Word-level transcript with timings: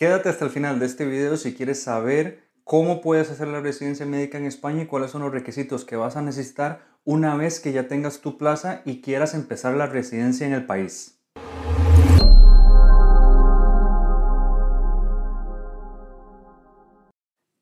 Quédate 0.00 0.30
hasta 0.30 0.46
el 0.46 0.50
final 0.50 0.78
de 0.78 0.86
este 0.86 1.04
video 1.04 1.36
si 1.36 1.52
quieres 1.52 1.82
saber 1.82 2.42
cómo 2.64 3.02
puedes 3.02 3.30
hacer 3.30 3.48
la 3.48 3.60
residencia 3.60 4.06
médica 4.06 4.38
en 4.38 4.46
España 4.46 4.84
y 4.84 4.86
cuáles 4.86 5.10
son 5.10 5.20
los 5.20 5.30
requisitos 5.30 5.84
que 5.84 5.94
vas 5.96 6.16
a 6.16 6.22
necesitar 6.22 6.80
una 7.04 7.36
vez 7.36 7.60
que 7.60 7.72
ya 7.72 7.86
tengas 7.86 8.22
tu 8.22 8.38
plaza 8.38 8.80
y 8.86 9.02
quieras 9.02 9.34
empezar 9.34 9.74
la 9.74 9.84
residencia 9.84 10.46
en 10.46 10.54
el 10.54 10.64
país. 10.64 11.20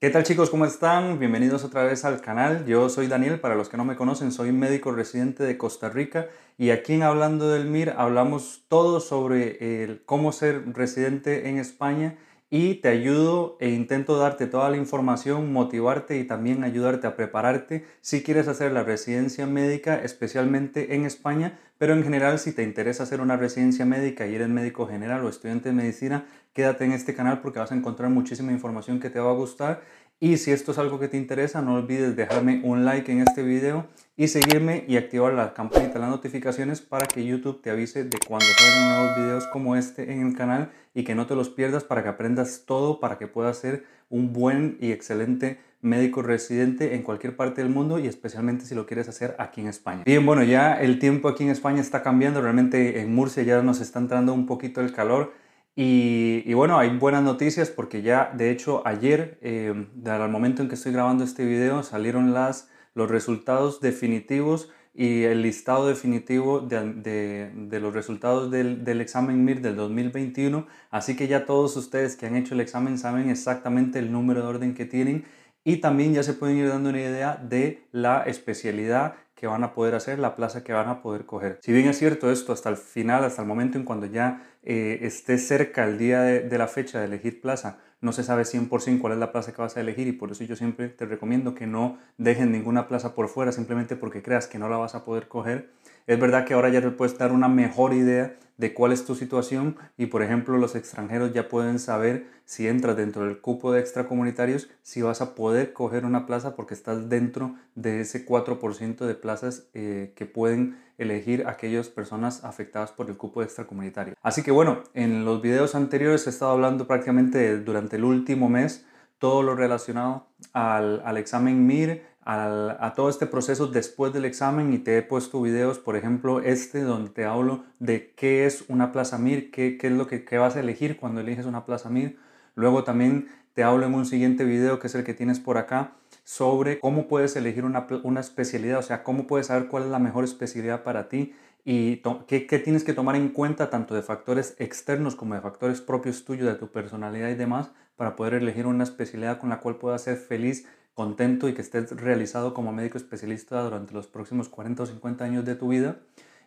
¿Qué 0.01 0.11
tal 0.11 0.23
chicos? 0.23 0.49
¿Cómo 0.49 0.65
están? 0.65 1.19
Bienvenidos 1.19 1.65
otra 1.65 1.83
vez 1.83 2.05
al 2.05 2.21
canal. 2.21 2.65
Yo 2.67 2.89
soy 2.89 3.09
Daniel, 3.09 3.41
para 3.41 3.57
los 3.57 3.69
que 3.69 3.77
no 3.77 3.85
me 3.85 3.97
conocen, 3.97 4.31
soy 4.31 4.53
médico 4.53 4.93
residente 4.93 5.43
de 5.43 5.59
Costa 5.59 5.89
Rica 5.89 6.29
y 6.57 6.71
aquí 6.71 6.93
en 6.93 7.03
Hablando 7.03 7.49
del 7.49 7.67
MIR 7.67 7.95
hablamos 7.99 8.65
todo 8.69 9.01
sobre 9.01 9.83
el 9.83 10.05
cómo 10.05 10.31
ser 10.31 10.73
residente 10.73 11.49
en 11.49 11.59
España 11.59 12.17
y 12.51 12.77
te 12.77 12.89
ayudo 12.89 13.57
e 13.61 13.69
intento 13.71 14.17
darte 14.19 14.47
toda 14.47 14.71
la 14.71 14.79
información, 14.79 15.53
motivarte 15.53 16.19
y 16.19 16.25
también 16.25 16.65
ayudarte 16.65 17.07
a 17.07 17.15
prepararte 17.15 17.85
si 18.01 18.23
quieres 18.23 18.49
hacer 18.49 18.73
la 18.73 18.85
residencia 18.85 19.47
médica, 19.47 19.97
especialmente 20.03 20.95
en 20.95 21.05
España, 21.05 21.59
pero 21.77 21.93
en 21.93 22.03
general 22.03 22.39
si 22.39 22.53
te 22.53 22.63
interesa 22.63 23.03
hacer 23.03 23.21
una 23.21 23.37
residencia 23.37 23.85
médica 23.85 24.27
y 24.27 24.35
eres 24.35 24.49
médico 24.49 24.87
general 24.87 25.25
o 25.25 25.29
estudiante 25.29 25.69
de 25.69 25.75
medicina, 25.75 26.27
quédate 26.55 26.85
en 26.85 26.93
este 26.93 27.15
canal 27.15 27.41
porque 27.41 27.59
vas 27.59 27.71
a 27.71 27.77
encontrar 27.77 28.11
muchísima 28.11 28.51
información 28.51 28.99
que 28.99 29.11
te 29.11 29.21
va 29.21 29.31
a 29.31 29.35
gustar 29.35 29.83
y 30.21 30.37
si 30.37 30.51
esto 30.51 30.73
es 30.73 30.79
algo 30.79 30.99
que 30.99 31.09
te 31.09 31.17
interesa, 31.17 31.63
no 31.63 31.75
olvides 31.75 32.17
dejarme 32.17 32.61
un 32.65 32.85
like 32.85 33.11
en 33.11 33.21
este 33.21 33.43
video 33.43 33.87
y 34.17 34.27
seguirme 34.29 34.85
y 34.89 34.97
activar 34.97 35.33
la 35.33 35.55
campanita 35.55 35.95
de 35.95 36.01
las 36.01 36.11
notificaciones 36.11 36.81
para 36.81 37.07
que 37.07 37.25
YouTube 37.25 37.63
te 37.63 37.71
avise 37.71 38.03
de 38.03 38.19
cuando 38.27 38.47
salgan 38.47 38.89
nuevos 38.89 39.17
videos 39.17 39.47
como 39.53 39.77
este 39.77 40.13
en 40.13 40.27
el 40.27 40.37
canal 40.37 40.73
y 40.93 41.05
que 41.05 41.15
no 41.15 41.27
te 41.27 41.37
los 41.37 41.51
pierdas 41.51 41.85
para 41.85 42.03
que 42.03 42.09
aprendas 42.09 42.65
todo 42.67 42.99
para 42.99 43.17
que 43.17 43.29
puedas 43.29 43.59
ser 43.59 43.85
un 44.11 44.33
buen 44.33 44.77
y 44.81 44.91
excelente 44.91 45.61
médico 45.81 46.23
residente 46.23 46.97
en 46.97 47.03
cualquier 47.03 47.37
parte 47.37 47.63
del 47.63 47.71
mundo 47.71 48.01
y 48.01 48.09
especialmente 48.09 48.65
si 48.65 48.75
lo 48.75 48.87
quieres 48.87 49.09
hacer 49.09 49.37
aquí 49.39 49.61
en 49.61 49.69
España. 49.69 50.03
Bien, 50.05 50.27
bueno, 50.27 50.43
ya 50.43 50.75
el 50.75 50.99
tiempo 50.99 51.29
aquí 51.29 51.45
en 51.45 51.51
España 51.51 51.81
está 51.81 52.03
cambiando, 52.03 52.41
realmente 52.41 53.01
en 53.01 53.15
Murcia 53.15 53.45
ya 53.45 53.63
nos 53.63 53.81
está 53.81 54.01
entrando 54.01 54.35
un 54.35 54.47
poquito 54.47 54.81
el 54.81 54.93
calor 54.93 55.33
y, 55.81 56.53
bueno, 56.55 56.77
hay 56.77 56.91
buenas 56.99 57.23
noticias 57.23 57.71
porque 57.71 58.03
ya, 58.03 58.33
de 58.37 58.51
hecho, 58.51 58.83
ayer, 58.85 59.39
eh, 59.43 59.87
al 60.07 60.29
momento 60.29 60.61
en 60.61 60.69
que 60.69 60.75
estoy 60.75 60.91
grabando 60.91 61.23
este 61.23 61.45
video, 61.45 61.85
salieron 61.85 62.35
las, 62.35 62.69
los 62.95 63.09
resultados 63.09 63.81
definitivos 63.81 64.73
y 64.93 65.23
el 65.23 65.41
listado 65.43 65.87
definitivo 65.87 66.59
de, 66.59 67.53
de, 67.55 67.79
los 67.79 67.95
resultados 67.95 68.51
del, 68.51 68.83
del, 68.83 69.01
examen 69.01 69.45
MIR 69.45 69.61
del 69.61 69.77
2021. 69.77 70.67
Así 70.91 71.15
que 71.15 71.29
ya 71.29 71.47
todos 71.47 71.77
ustedes 71.77 72.17
que 72.17 72.27
han 72.27 72.35
hecho 72.35 72.55
el 72.55 72.61
examen 72.61 72.99
saben 72.99 73.31
exactamente 73.31 74.01
el 74.01 74.11
número 74.11 74.43
de 74.43 74.49
orden 74.49 74.75
que 74.75 74.85
tienen 74.85 75.27
y 75.63 75.77
también 75.77 76.13
ya 76.13 76.25
se 76.25 76.33
pueden 76.33 76.57
ir 76.57 76.69
dando 76.69 76.89
una 76.89 77.01
idea 77.01 77.37
de 77.37 77.85
la 77.93 78.23
especialidad 78.23 79.15
que 79.39 79.47
van 79.47 79.63
a 79.63 79.73
poder 79.73 79.95
hacer, 79.95 80.19
la 80.19 80.35
plaza 80.35 80.65
que 80.65 80.73
van 80.73 80.89
a 80.89 81.01
poder 81.01 81.25
coger. 81.25 81.61
Si 81.63 81.73
bien 81.73 81.87
es 81.87 81.97
cierto 81.97 82.33
esto 82.33 82.53
hasta 82.53 82.71
el 82.71 82.77
final, 82.77 83.23
hasta 83.23 83.43
el 83.43 83.47
momento 83.47 83.79
en 83.79 83.85
cuando 83.85 84.07
ya 84.07 84.43
eh, 84.65 84.99
esté 85.03 85.39
cerca 85.39 85.85
el 85.85 85.97
día 85.97 86.23
de, 86.23 86.59
la 86.59 86.67
fecha 86.67 86.99
de 86.99 87.05
elegir 87.05 87.41
plaza, 87.41 87.79
no 88.01 88.11
se 88.11 88.25
sabe 88.25 88.43
100% 88.43 89.01
cuál 89.01 89.13
es 89.13 89.19
la 89.21 89.31
plaza 89.31 89.53
que 89.53 89.63
vas 89.63 89.77
a 89.77 89.81
elegir 89.81 90.09
y 90.09 90.13
por 90.13 90.33
eso 90.33 90.43
yo 90.43 90.57
siempre 90.57 90.89
te 90.89 91.07
recomiendo 91.07 91.55
que 91.55 91.69
no 91.69 91.99
dejen 92.17 92.51
ninguna 92.51 92.89
plaza 92.89 93.15
por 93.15 93.29
fuera 93.29 93.53
simplemente 93.53 93.95
porque 93.95 94.23
creas 94.23 94.49
que 94.49 94.59
no 94.59 94.69
la 94.69 94.77
vas 94.77 94.97
a 94.97 95.05
poder 95.05 95.29
coger. 95.29 95.71
Es 96.09 96.19
verdad 96.19 96.47
que 96.47 96.55
ahora 96.55 96.71
ya 96.71 96.81
te 96.81 96.91
puedes 96.91 97.19
dar 97.19 97.33
una 97.33 97.49
mejor 97.49 97.93
idea 97.93 98.35
de 98.57 98.73
cuál 98.73 98.93
es 98.93 99.05
tu 99.05 99.15
situación 99.15 99.77
y 99.99 100.07
por 100.07 100.23
ejemplo 100.23 100.57
los 100.57 100.75
extranjeros 100.75 101.35
ya 101.35 101.51
pueden 101.51 101.79
saber 101.79 102.27
si 102.47 102.67
entras 102.67 102.97
dentro 102.97 103.27
del 103.27 103.43
cupo 103.43 103.73
de 103.73 103.81
extracomunitarios 103.81 104.71
si 104.81 105.03
vas 105.03 105.21
a 105.21 105.35
poder 105.35 105.75
coger 105.75 106.07
una 106.07 106.25
plaza 106.25 106.57
porque 106.57 106.73
estás 106.73 107.11
dentro 107.11 107.57
de 107.75 108.01
ese 108.01 108.25
4% 108.25 109.05
de 109.05 109.15
plazas 109.17 109.69
eh, 109.75 110.15
que 110.17 110.25
pueden 110.25 110.79
elegir 110.97 111.47
aquellas 111.47 111.91
personas 111.91 112.43
afectadas 112.43 112.91
por 112.91 113.11
el 113.11 113.19
cupo 113.19 113.41
de 113.41 113.47
extracomunitario. 113.47 114.15
Así 114.23 114.43
que 114.43 114.51
bueno, 114.51 114.85
en 114.95 115.27
los 115.27 115.43
videos 115.43 115.75
anteriores 115.75 116.27
he 116.27 116.31
estado 116.31 116.53
hablando 116.53 116.87
prácticamente 116.87 117.59
durante 117.59 117.97
el 117.97 118.05
último 118.05 118.49
mes 118.49 118.87
todo 119.19 119.43
lo 119.43 119.55
relacionado 119.57 120.27
al, 120.55 121.03
al 121.05 121.19
examen 121.19 121.67
MIR, 121.67 122.03
a 122.31 122.93
todo 122.95 123.09
este 123.09 123.27
proceso 123.27 123.69
después 123.69 124.13
del 124.13 124.27
examen 124.27 124.75
y 124.75 124.79
te 124.79 124.99
he 124.99 125.03
puesto 125.03 125.41
videos, 125.41 125.79
por 125.79 125.97
ejemplo, 125.97 126.41
este 126.41 126.83
donde 126.83 127.09
te 127.09 127.25
hablo 127.25 127.65
de 127.79 128.13
qué 128.17 128.45
es 128.45 128.67
una 128.69 128.93
plaza 128.93 129.17
MIR, 129.17 129.51
qué, 129.51 129.79
qué 129.79 129.87
es 129.87 129.93
lo 129.95 130.07
que, 130.07 130.23
vas 130.37 130.55
a 130.55 130.61
elegir 130.61 130.99
cuando 130.99 131.23
eliges 131.23 131.47
una 131.47 131.65
plaza 131.65 131.89
MIR. 131.89 132.19
Luego 132.55 132.85
también 132.85 133.29
te 133.55 133.63
hablo 133.63 133.87
en 133.87 133.95
un 133.95 134.05
siguiente 134.05 134.45
video, 134.45 134.79
que 134.79 134.89
es 134.89 134.95
el 134.95 135.05
que 135.05 135.15
tienes 135.15 135.41
por 135.41 135.57
acá, 135.57 135.93
sobre 136.23 136.81
cómo 136.81 137.09
puedes 137.09 137.35
elegir 137.35 137.65
una, 137.65 137.87
una 138.03 138.21
especialidad, 138.21 138.81
o 138.81 138.83
sea, 138.83 139.03
cómo 139.03 139.27
puedes 139.27 139.47
saber 139.47 139.69
cuál 139.69 139.85
es 139.85 139.89
la 139.89 139.99
mejor 139.99 140.25
especialidad 140.25 140.83
para 140.83 141.09
ti 141.09 141.33
y 141.65 142.03
qué, 142.27 142.47
qué, 142.47 142.59
tienes 142.59 142.85
que 142.85 142.93
tomar 142.93 143.17
en 143.17 143.31
cuenta 143.31 143.71
tanto 143.71 143.95
de 143.95 144.03
factores 144.03 144.55
externos 144.59 145.17
como 145.17 145.35
de 145.35 145.41
factores 145.41 145.81
propios 145.81 146.27
tuyos, 146.27 146.47
de 146.47 146.57
tu 146.57 146.71
personalidad 146.71 147.31
y 147.31 147.37
demás, 147.37 147.71
para 147.97 148.17
poder 148.17 148.35
elegir 148.35 148.67
una 148.67 148.85
especialidad 148.85 149.39
con 149.39 149.49
la 149.49 149.61
cual 149.61 149.77
puedas 149.77 150.03
ser 150.03 150.19
feliz 150.19 150.67
contento 150.99 151.49
y 151.49 151.55
que 151.55 151.63
estés 151.63 151.93
realizado 151.93 152.53
como 152.55 152.73
médico 152.73 152.99
especialista 152.99 153.63
durante 153.63 153.95
los 153.95 154.09
próximos 154.09 154.49
40 154.49 154.83
o 154.83 154.87
50 154.87 155.25
años 155.25 155.45
de 155.45 155.55
tu 155.55 155.69
vida. 155.69 155.99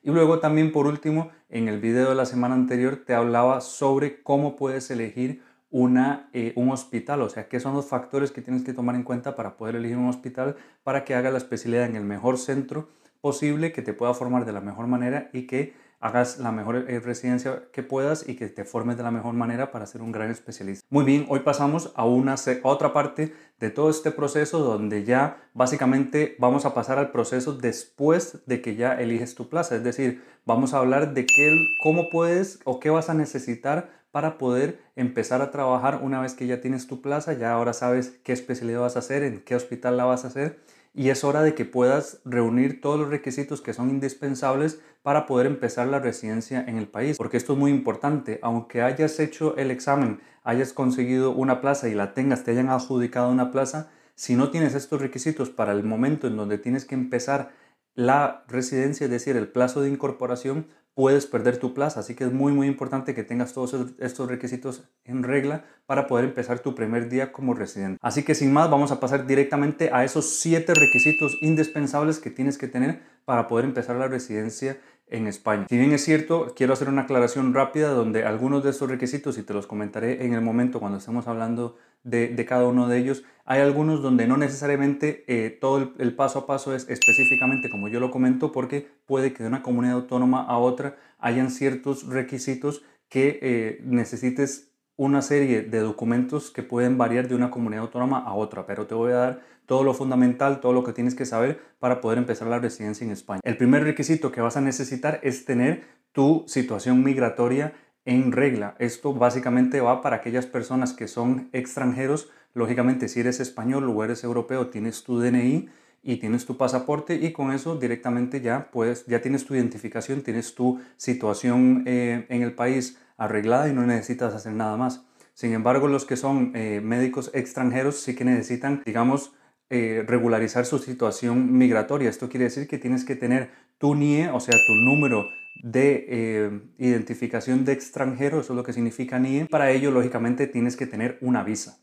Y 0.03 0.12
luego 0.12 0.39
también 0.39 0.73
por 0.73 0.88
último, 0.88 1.31
en 1.50 1.69
el 1.69 1.79
video 1.79 2.09
de 2.09 2.16
la 2.16 2.25
semana 2.25 2.53
anterior 2.53 2.97
te 2.97 3.13
hablaba 3.13 3.62
sobre 3.62 4.22
cómo 4.22 4.57
puedes 4.57 4.91
elegir 4.91 5.41
una, 5.69 6.29
eh, 6.34 6.51
un 6.57 6.69
hospital, 6.69 7.22
o 7.22 7.29
sea, 7.29 7.47
qué 7.47 7.62
son 7.62 7.73
los 7.73 7.85
factores 7.85 8.34
que 8.34 8.41
tienes 8.41 8.66
que 8.66 8.73
tomar 8.73 8.95
en 8.95 9.03
cuenta 9.03 9.38
para 9.38 9.56
poder 9.56 9.78
elegir 9.78 9.95
un 9.95 10.09
hospital 10.09 10.57
para 10.83 11.06
que 11.06 11.16
hagas 11.16 11.31
la 11.31 11.38
especialidad 11.38 11.85
en 11.85 11.95
el 11.95 12.03
mejor 12.03 12.38
centro 12.38 12.89
posible, 13.22 13.72
que 13.72 13.81
te 13.81 13.94
pueda 13.94 14.13
formar 14.13 14.44
de 14.44 14.51
la 14.51 14.59
mejor 14.59 14.85
manera 14.88 15.29
y 15.31 15.47
que 15.47 15.73
hagas 16.01 16.39
la 16.39 16.51
mejor 16.51 16.85
eh, 16.89 17.00
residencia 17.00 17.63
que 17.72 17.84
puedas 17.84 18.28
y 18.28 18.35
que 18.35 18.47
te 18.47 18.66
formes 18.66 18.97
de 18.97 19.03
la 19.03 19.12
mejor 19.12 19.34
manera 19.34 19.72
para 19.72 19.85
ser 19.85 20.01
un 20.01 20.12
gran 20.12 20.31
especialista. 20.31 20.85
Muy 20.89 21.06
bien, 21.06 21.25
hoy 21.29 21.41
pasamos 21.41 21.94
a, 21.95 22.06
una, 22.06 22.35
otra 22.63 22.91
parte 22.91 23.34
de 23.59 23.69
todo 23.69 23.89
este 23.89 24.12
proceso 24.12 24.59
donde 24.59 25.03
ya 25.03 25.38
básicamente 25.53 26.35
vamos 26.39 26.66
a 26.66 26.73
pasar 26.73 26.97
al 26.97 27.12
proceso 27.12 27.53
después 27.53 28.39
de 28.47 28.62
que 28.62 28.75
ya 28.75 29.00
eliges 29.00 29.35
tu 29.35 29.47
plaza. 29.47 29.75
Es 29.75 29.84
decir, 29.84 30.23
vamos 30.45 30.73
a 30.73 30.79
hablar 30.79 31.13
de 31.13 31.25
qué, 31.25 31.56
cómo 31.84 32.09
puedes 32.09 32.59
o 32.66 32.79
qué 32.79 32.89
vas 32.89 33.09
a 33.09 33.13
necesitar 33.13 34.01
para 34.12 34.38
poder 34.38 34.81
empezar 34.95 35.41
a 35.41 35.51
trabajar 35.51 36.00
una 36.01 36.19
vez 36.19 36.33
que 36.33 36.47
ya 36.47 36.59
tienes 36.59 36.88
tu 36.88 37.01
plaza, 37.01 37.33
ya 37.33 37.53
ahora 37.53 37.73
sabes 37.73 38.19
qué 38.23 38.33
especialidad 38.33 38.81
vas 38.81 38.97
a 38.97 39.00
hacer, 39.00 39.23
en 39.23 39.41
qué 39.41 39.56
hospital 39.56 39.95
la 39.95 40.03
vas 40.03 40.25
a 40.25 40.28
hacer 40.28 40.59
y 40.94 41.09
es 41.09 41.24
hora 41.24 41.41
de 41.41 41.56
que 41.56 41.66
puedas 41.66 42.22
reunir 42.25 42.81
todos 42.81 43.00
los 43.00 43.09
requisitos 43.09 43.62
que 43.62 43.74
son 43.74 43.90
indispensables 43.90 44.81
para 45.03 45.25
poder 45.25 45.47
empezar 45.47 45.88
la 45.88 46.00
residencia 46.00 46.63
en 46.68 46.78
el 46.78 46.88
país. 46.88 47.18
Porque 47.18 47.38
esto 47.38 47.53
es 47.53 47.59
muy 47.59 47.72
importante, 47.72 48.40
aunque 48.41 48.81
hayas 48.81 49.19
hecho 49.19 49.56
el 49.57 49.72
examen, 49.72 50.19
hayas 50.44 50.74
conseguido 50.74 51.31
una 51.31 51.62
plaza 51.62 51.88
y 51.88 51.94
la 51.94 52.13
tengas, 52.13 52.44
te 52.44 52.51
hayan 52.51 52.69
adjudicado 52.69 53.31
una 53.31 53.51
plaza, 53.51 53.90
si 54.16 54.35
no 54.35 54.51
tienes 54.51 54.75
estos 54.75 55.01
requisitos 55.01 55.50
para 55.50 55.72
el 55.72 55.84
momento 55.84 56.28
en 56.28 56.38
donde 56.38 56.57
tienes 56.57 56.85
que 56.85 56.96
empezar 56.96 57.51
la 57.96 58.44
residencia, 58.47 59.06
es 59.06 59.12
decir, 59.12 59.35
el 59.35 59.47
plazo 59.47 59.81
de 59.81 59.90
incorporación, 59.90 60.68
puedes 60.94 61.25
perder 61.25 61.57
tu 61.57 61.74
plaza. 61.74 62.02
Así 62.02 62.16
que 62.16 62.25
es 62.25 62.34
muy, 62.34 62.53
muy 62.53 62.68
importante 62.68 63.13
que 63.13 63.24
tengas 63.24 63.53
todos 63.53 63.75
estos 64.00 64.29
requisitos 64.29 64.84
en 65.03 65.24
regla 65.24 65.66
para 65.85 66.07
poder 66.07 66.25
empezar 66.25 66.59
tu 66.59 66.75
primer 66.75 67.09
día 67.09 67.31
como 67.31 67.53
residente. 67.53 67.97
Así 68.02 68.24
que 68.24 68.35
sin 68.35 68.53
más, 68.53 68.69
vamos 68.69 68.91
a 68.91 69.00
pasar 69.00 69.25
directamente 69.25 69.90
a 69.94 70.03
esos 70.03 70.40
siete 70.40 70.74
requisitos 70.74 71.38
indispensables 71.41 72.19
que 72.19 72.30
tienes 72.30 72.57
que 72.57 72.68
tener 72.68 73.01
para 73.25 73.47
poder 73.47 73.66
empezar 73.66 73.96
la 73.96 74.07
residencia 74.07 74.78
en 75.12 75.28
España. 75.28 75.68
Si 75.70 75.78
bien 75.78 75.92
es 75.92 76.04
cierto, 76.04 76.54
quiero 76.56 76.74
hacer 76.74 76.90
una 76.90 77.04
aclaración 77.04 77.54
rápida 77.54 77.90
donde 77.90 78.24
algunos 78.24 78.64
de 78.64 78.72
estos 78.72 78.90
requisitos, 78.90 79.38
y 79.38 79.44
te 79.44 79.54
los 79.54 79.68
comentaré 79.68 80.26
en 80.26 80.34
el 80.34 80.42
momento 80.42 80.80
cuando 80.80 80.98
estemos 80.98 81.28
hablando 81.28 81.78
de, 82.04 82.46
cada 82.48 82.66
uno 82.68 82.88
de 82.88 82.98
ellos, 82.98 83.24
hay 83.46 83.62
algunos 83.62 84.02
donde 84.02 84.25
no 84.25 84.38
necesariamente 84.38 85.24
eh, 85.28 85.50
todo 85.50 85.94
el, 85.98 86.16
paso 86.16 86.40
a 86.40 86.48
paso 86.48 86.74
es 86.74 86.88
específicamente 86.90 87.69
como 87.69 87.90
yo 87.90 88.00
lo 88.00 88.10
comento, 88.10 88.52
porque 88.52 88.88
puede 89.06 89.34
que 89.34 89.44
de 89.44 89.50
una 89.50 89.62
comunidad 89.62 89.96
autónoma 89.96 90.44
a 90.44 90.58
otra 90.58 90.98
hayan 91.19 91.52
ciertos 91.52 92.07
requisitos 92.07 92.84
que 93.10 93.40
eh, 93.42 93.81
necesites 93.84 94.70
una 95.01 95.24
serie 95.24 95.63
de 95.63 95.80
documentos 95.80 96.51
que 96.51 96.62
pueden 96.62 96.95
variar 96.95 97.27
de 97.27 97.33
una 97.33 97.50
comunidad 97.50 97.86
autónoma 97.86 98.19
a 98.19 98.36
otra, 98.36 98.68
pero 98.68 98.86
te 98.86 98.94
voy 98.94 99.12
a 99.13 99.15
dar 99.15 99.42
todo 99.65 99.83
lo 99.83 99.95
fundamental, 99.95 100.59
todo 100.59 100.74
lo 100.74 100.83
que 100.83 100.94
tienes 100.94 101.15
que 101.15 101.25
saber 101.25 101.59
para 101.80 102.01
poder 102.01 102.19
empezar 102.19 102.48
la 102.48 102.59
residencia 102.59 103.03
en 103.03 103.09
España. 103.09 103.42
El 103.44 103.57
primer 103.57 103.83
requisito 103.83 104.31
que 104.31 104.42
vas 104.42 104.57
a 104.57 104.62
necesitar 104.62 105.19
es 105.24 105.44
tener 105.44 105.86
tu 106.12 106.44
situación 106.45 107.03
migratoria 107.03 107.74
en 108.06 108.31
regla. 108.31 108.75
Esto 108.77 109.12
básicamente 109.12 109.81
va 109.81 110.03
para 110.03 110.18
aquellas 110.18 110.45
personas 110.45 110.94
que 110.94 111.07
son 111.07 111.50
extranjeros. 111.51 112.30
Lógicamente, 112.54 113.07
si 113.07 113.21
eres 113.21 113.39
español 113.39 113.89
o 113.89 114.04
eres 114.04 114.24
europeo, 114.24 114.68
tienes 114.68 115.04
tu 115.04 115.19
DNI 115.19 115.68
y 116.04 116.18
tienes 116.18 116.45
tu 116.45 116.57
pasaporte 116.57 117.15
y 117.15 117.31
con 117.31 117.51
eso 117.51 117.75
directamente 117.75 118.39
ya 118.39 118.69
puedes, 118.69 119.07
ya 119.07 119.19
tienes 119.19 119.45
tu 119.45 119.56
identificación, 119.56 120.21
tienes 120.21 120.54
tu 120.54 120.80
situación 120.95 121.86
eh, 121.88 122.27
en 122.30 122.44
el 122.44 122.54
país 122.54 123.00
arreglada 123.21 123.69
y 123.69 123.73
no 123.73 123.85
necesitas 123.85 124.33
hacer 124.33 124.53
nada 124.53 124.75
más. 124.77 125.06
Sin 125.33 125.53
embargo, 125.53 125.88
los 125.88 126.06
que 126.06 126.18
son 126.18 126.51
eh, 126.56 126.81
médicos 126.83 127.29
extranjeros 127.33 128.00
sí 128.01 128.15
que 128.15 128.25
necesitan, 128.25 128.81
digamos, 128.83 129.33
eh, 129.69 130.03
regularizar 130.06 130.65
su 130.65 130.79
situación 130.79 131.57
migratoria. 131.57 132.09
Esto 132.09 132.29
quiere 132.29 132.45
decir 132.45 132.68
que 132.68 132.79
tienes 132.79 133.06
que 133.06 133.15
tener 133.15 133.51
tu 133.77 133.95
NIE, 133.95 134.29
o 134.29 134.39
sea, 134.39 134.56
tu 134.65 134.73
número 134.73 135.23
de 135.63 136.06
eh, 136.09 136.62
identificación 136.79 137.63
de 137.63 137.73
extranjero, 137.73 138.41
eso 138.41 138.53
es 138.53 138.57
lo 138.57 138.63
que 138.63 138.73
significa 138.73 139.19
NIE. 139.19 139.45
Para 139.45 139.69
ello, 139.69 139.91
lógicamente, 139.91 140.47
tienes 140.47 140.75
que 140.75 140.88
tener 140.88 141.19
una 141.21 141.44
visa. 141.44 141.77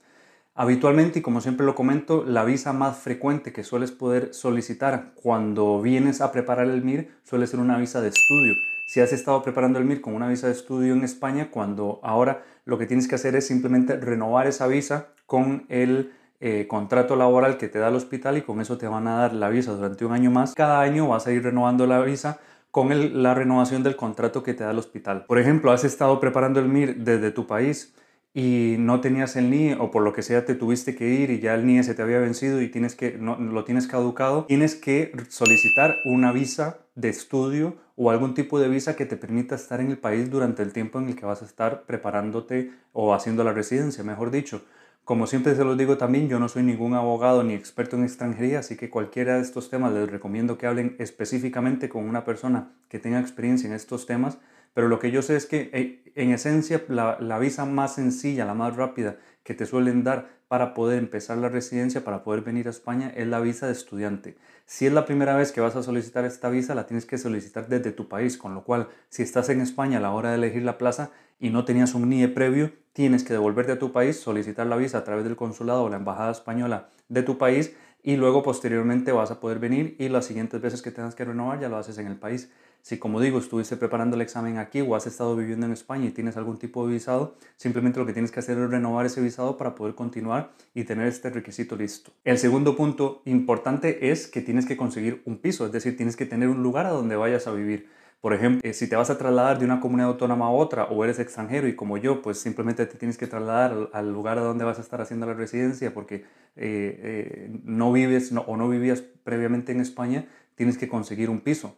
Habitualmente, 0.54 1.20
y 1.20 1.22
como 1.22 1.40
siempre 1.40 1.64
lo 1.64 1.76
comento, 1.76 2.24
la 2.24 2.44
visa 2.44 2.72
más 2.72 2.98
frecuente 2.98 3.52
que 3.52 3.62
sueles 3.62 3.92
poder 3.92 4.34
solicitar 4.34 5.12
cuando 5.14 5.80
vienes 5.80 6.20
a 6.20 6.32
preparar 6.32 6.66
el 6.66 6.82
MIR 6.82 7.08
suele 7.22 7.46
ser 7.46 7.60
una 7.60 7.78
visa 7.78 8.00
de 8.00 8.08
estudio. 8.08 8.54
Si 8.88 9.00
has 9.00 9.12
estado 9.12 9.42
preparando 9.42 9.78
el 9.78 9.84
MIR 9.84 10.00
con 10.00 10.14
una 10.14 10.28
visa 10.28 10.46
de 10.46 10.54
estudio 10.54 10.94
en 10.94 11.04
España, 11.04 11.50
cuando 11.50 12.00
ahora 12.02 12.42
lo 12.64 12.78
que 12.78 12.86
tienes 12.86 13.06
que 13.06 13.16
hacer 13.16 13.36
es 13.36 13.46
simplemente 13.46 13.94
renovar 13.98 14.46
esa 14.46 14.66
visa 14.66 15.08
con 15.26 15.66
el 15.68 16.14
eh, 16.40 16.64
contrato 16.66 17.14
laboral 17.14 17.58
que 17.58 17.68
te 17.68 17.78
da 17.78 17.88
el 17.88 17.96
hospital 17.96 18.38
y 18.38 18.42
con 18.42 18.62
eso 18.62 18.78
te 18.78 18.88
van 18.88 19.06
a 19.06 19.18
dar 19.18 19.34
la 19.34 19.50
visa 19.50 19.72
durante 19.72 20.06
un 20.06 20.12
año 20.12 20.30
más. 20.30 20.54
Cada 20.54 20.80
año 20.80 21.06
vas 21.06 21.26
a 21.26 21.32
ir 21.32 21.42
renovando 21.42 21.86
la 21.86 22.00
visa 22.00 22.40
con 22.70 23.22
la 23.22 23.34
renovación 23.34 23.82
del 23.82 23.94
contrato 23.94 24.42
que 24.42 24.54
te 24.54 24.64
da 24.64 24.70
el 24.70 24.78
hospital. 24.78 25.26
Por 25.26 25.38
ejemplo, 25.38 25.70
has 25.70 25.84
estado 25.84 26.18
preparando 26.18 26.58
el 26.58 26.68
MIR 26.68 26.96
desde 26.96 27.30
tu 27.30 27.46
país 27.46 27.94
y 28.38 28.76
no 28.78 29.00
tenías 29.00 29.34
el 29.34 29.50
NIE 29.50 29.74
o 29.80 29.90
por 29.90 30.04
lo 30.04 30.12
que 30.12 30.22
sea 30.22 30.44
te 30.44 30.54
tuviste 30.54 30.94
que 30.94 31.08
ir 31.08 31.30
y 31.30 31.40
ya 31.40 31.56
el 31.56 31.66
NIE 31.66 31.82
se 31.82 31.96
te 31.96 32.02
había 32.02 32.20
vencido 32.20 32.62
y 32.62 32.68
tienes 32.68 32.94
que, 32.94 33.18
no, 33.18 33.36
lo 33.36 33.64
tienes 33.64 33.88
caducado, 33.88 34.44
tienes 34.44 34.76
que 34.76 35.10
solicitar 35.28 35.96
una 36.04 36.30
visa 36.30 36.78
de 36.94 37.08
estudio 37.08 37.78
o 37.96 38.12
algún 38.12 38.34
tipo 38.34 38.60
de 38.60 38.68
visa 38.68 38.94
que 38.94 39.06
te 39.06 39.16
permita 39.16 39.56
estar 39.56 39.80
en 39.80 39.90
el 39.90 39.98
país 39.98 40.30
durante 40.30 40.62
el 40.62 40.72
tiempo 40.72 41.00
en 41.00 41.08
el 41.08 41.16
que 41.16 41.26
vas 41.26 41.42
a 41.42 41.46
estar 41.46 41.82
preparándote 41.82 42.70
o 42.92 43.12
haciendo 43.12 43.42
la 43.42 43.52
residencia, 43.52 44.04
mejor 44.04 44.30
dicho. 44.30 44.62
Como 45.02 45.26
siempre 45.26 45.56
se 45.56 45.64
los 45.64 45.76
digo 45.76 45.96
también, 45.96 46.28
yo 46.28 46.38
no 46.38 46.48
soy 46.48 46.62
ningún 46.62 46.94
abogado 46.94 47.42
ni 47.42 47.54
experto 47.54 47.96
en 47.96 48.04
extranjería, 48.04 48.60
así 48.60 48.76
que 48.76 48.88
cualquiera 48.88 49.34
de 49.34 49.42
estos 49.42 49.68
temas 49.68 49.92
les 49.92 50.08
recomiendo 50.08 50.58
que 50.58 50.68
hablen 50.68 50.94
específicamente 51.00 51.88
con 51.88 52.08
una 52.08 52.24
persona 52.24 52.70
que 52.88 53.00
tenga 53.00 53.18
experiencia 53.18 53.66
en 53.66 53.74
estos 53.74 54.06
temas 54.06 54.38
pero 54.78 54.86
lo 54.86 55.00
que 55.00 55.10
yo 55.10 55.22
sé 55.22 55.34
es 55.34 55.46
que 55.46 55.70
eh, 55.72 56.12
en 56.14 56.30
esencia 56.30 56.84
la, 56.86 57.38
visa 57.40 57.64
más 57.64 57.96
sencilla, 57.96 58.44
la 58.44 58.54
más 58.54 58.76
rápida 58.76 59.16
que 59.42 59.52
te 59.52 59.66
suelen 59.66 60.04
dar 60.04 60.28
para 60.46 60.72
poder 60.72 61.00
empezar 61.00 61.36
la 61.38 61.48
residencia, 61.48 62.04
para 62.04 62.22
poder 62.22 62.42
venir 62.42 62.68
a 62.68 62.70
España, 62.70 63.12
es 63.16 63.26
la 63.26 63.40
visa 63.40 63.66
de 63.66 63.72
estudiante. 63.72 64.36
Si 64.66 64.86
es 64.86 64.92
la 64.92 65.04
primera 65.04 65.34
vez 65.34 65.50
que 65.50 65.60
vas 65.60 65.74
a 65.74 65.82
solicitar 65.82 66.24
esta 66.24 66.48
visa, 66.48 66.76
la 66.76 66.86
tienes 66.86 67.06
que 67.06 67.18
solicitar 67.18 67.66
desde 67.66 67.90
tu 67.90 68.06
país, 68.06 68.38
con 68.38 68.54
lo 68.54 68.62
cual 68.62 68.86
si 69.08 69.24
estás 69.24 69.48
en 69.48 69.60
España 69.62 69.98
a 69.98 70.00
la 70.00 70.12
hora 70.12 70.30
de 70.30 70.36
elegir 70.36 70.62
la 70.62 70.78
plaza 70.78 71.10
y 71.40 71.50
no 71.50 71.64
tenías 71.64 71.96
un 71.96 72.08
NIE 72.08 72.28
previo, 72.28 72.70
tienes 72.92 73.24
que 73.24 73.32
devolverte 73.32 73.72
a 73.72 73.80
tu 73.80 73.90
país, 73.90 74.20
solicitar 74.20 74.68
la 74.68 74.76
visa 74.76 74.98
a 74.98 75.02
través 75.02 75.24
del 75.24 75.34
consulado 75.34 75.82
o 75.82 75.88
la 75.88 75.96
embajada 75.96 76.30
española 76.30 76.88
de 77.08 77.24
tu 77.24 77.36
país 77.36 77.74
y 78.04 78.16
luego 78.16 78.44
posteriormente 78.44 79.10
vas 79.10 79.32
a 79.32 79.40
poder 79.40 79.58
venir 79.58 79.96
y 79.98 80.08
las 80.08 80.26
siguientes 80.26 80.60
veces 80.60 80.82
que 80.82 80.92
tengas 80.92 81.16
que 81.16 81.24
renovar 81.24 81.58
ya 81.58 81.68
lo 81.68 81.78
haces 81.78 81.98
en 81.98 82.06
el 82.06 82.16
país. 82.16 82.48
Si 82.88 82.96
como 82.96 83.20
digo 83.20 83.38
estuviste 83.38 83.76
preparando 83.76 84.16
el 84.16 84.22
examen 84.22 84.56
aquí 84.56 84.80
o 84.80 84.96
has 84.96 85.06
estado 85.06 85.36
viviendo 85.36 85.66
en 85.66 85.72
España 85.72 86.06
y 86.06 86.10
tienes 86.10 86.38
algún 86.38 86.56
tipo 86.56 86.86
de 86.86 86.94
visado, 86.94 87.36
simplemente 87.58 88.00
lo 88.00 88.06
que 88.06 88.14
tienes 88.14 88.32
que 88.32 88.40
hacer 88.40 88.56
es 88.56 88.70
renovar 88.70 89.04
ese 89.04 89.20
visado 89.20 89.58
para 89.58 89.74
poder 89.74 89.94
continuar 89.94 90.52
y 90.72 90.84
tener 90.84 91.06
este 91.06 91.28
requisito 91.28 91.76
listo. 91.76 92.12
El 92.24 92.38
segundo 92.38 92.76
punto 92.76 93.20
importante 93.26 94.10
es 94.10 94.26
que 94.26 94.40
tienes 94.40 94.64
que 94.64 94.78
conseguir 94.78 95.20
un 95.26 95.36
piso, 95.36 95.66
es 95.66 95.72
decir, 95.72 95.98
tienes 95.98 96.16
que 96.16 96.24
tener 96.24 96.48
un 96.48 96.62
lugar 96.62 96.86
a 96.86 96.92
donde 96.92 97.14
vayas 97.14 97.46
a 97.46 97.52
vivir. 97.52 97.90
Por 98.22 98.32
ejemplo, 98.32 98.62
eh, 98.64 98.72
si 98.72 98.88
te 98.88 98.96
vas 98.96 99.10
a 99.10 99.18
trasladar 99.18 99.58
de 99.58 99.66
una 99.66 99.80
comunidad 99.80 100.08
autónoma 100.08 100.46
a 100.46 100.50
otra 100.50 100.84
o 100.84 101.04
eres 101.04 101.18
extranjero 101.18 101.68
y 101.68 101.76
como 101.76 101.98
yo, 101.98 102.22
pues 102.22 102.40
simplemente 102.40 102.86
te 102.86 102.96
tienes 102.96 103.18
que 103.18 103.26
trasladar 103.26 103.90
al 103.92 104.10
lugar 104.10 104.38
a 104.38 104.40
donde 104.40 104.64
vas 104.64 104.78
a 104.78 104.80
estar 104.80 105.02
haciendo 105.02 105.26
la 105.26 105.34
residencia 105.34 105.92
porque 105.92 106.14
eh, 106.14 106.22
eh, 106.56 107.50
no 107.64 107.92
vives 107.92 108.32
o 108.32 108.56
no 108.56 108.66
vivías 108.66 109.02
previamente 109.24 109.72
en 109.72 109.82
España, 109.82 110.26
tienes 110.54 110.78
que 110.78 110.88
conseguir 110.88 111.28
un 111.28 111.40
piso. 111.40 111.76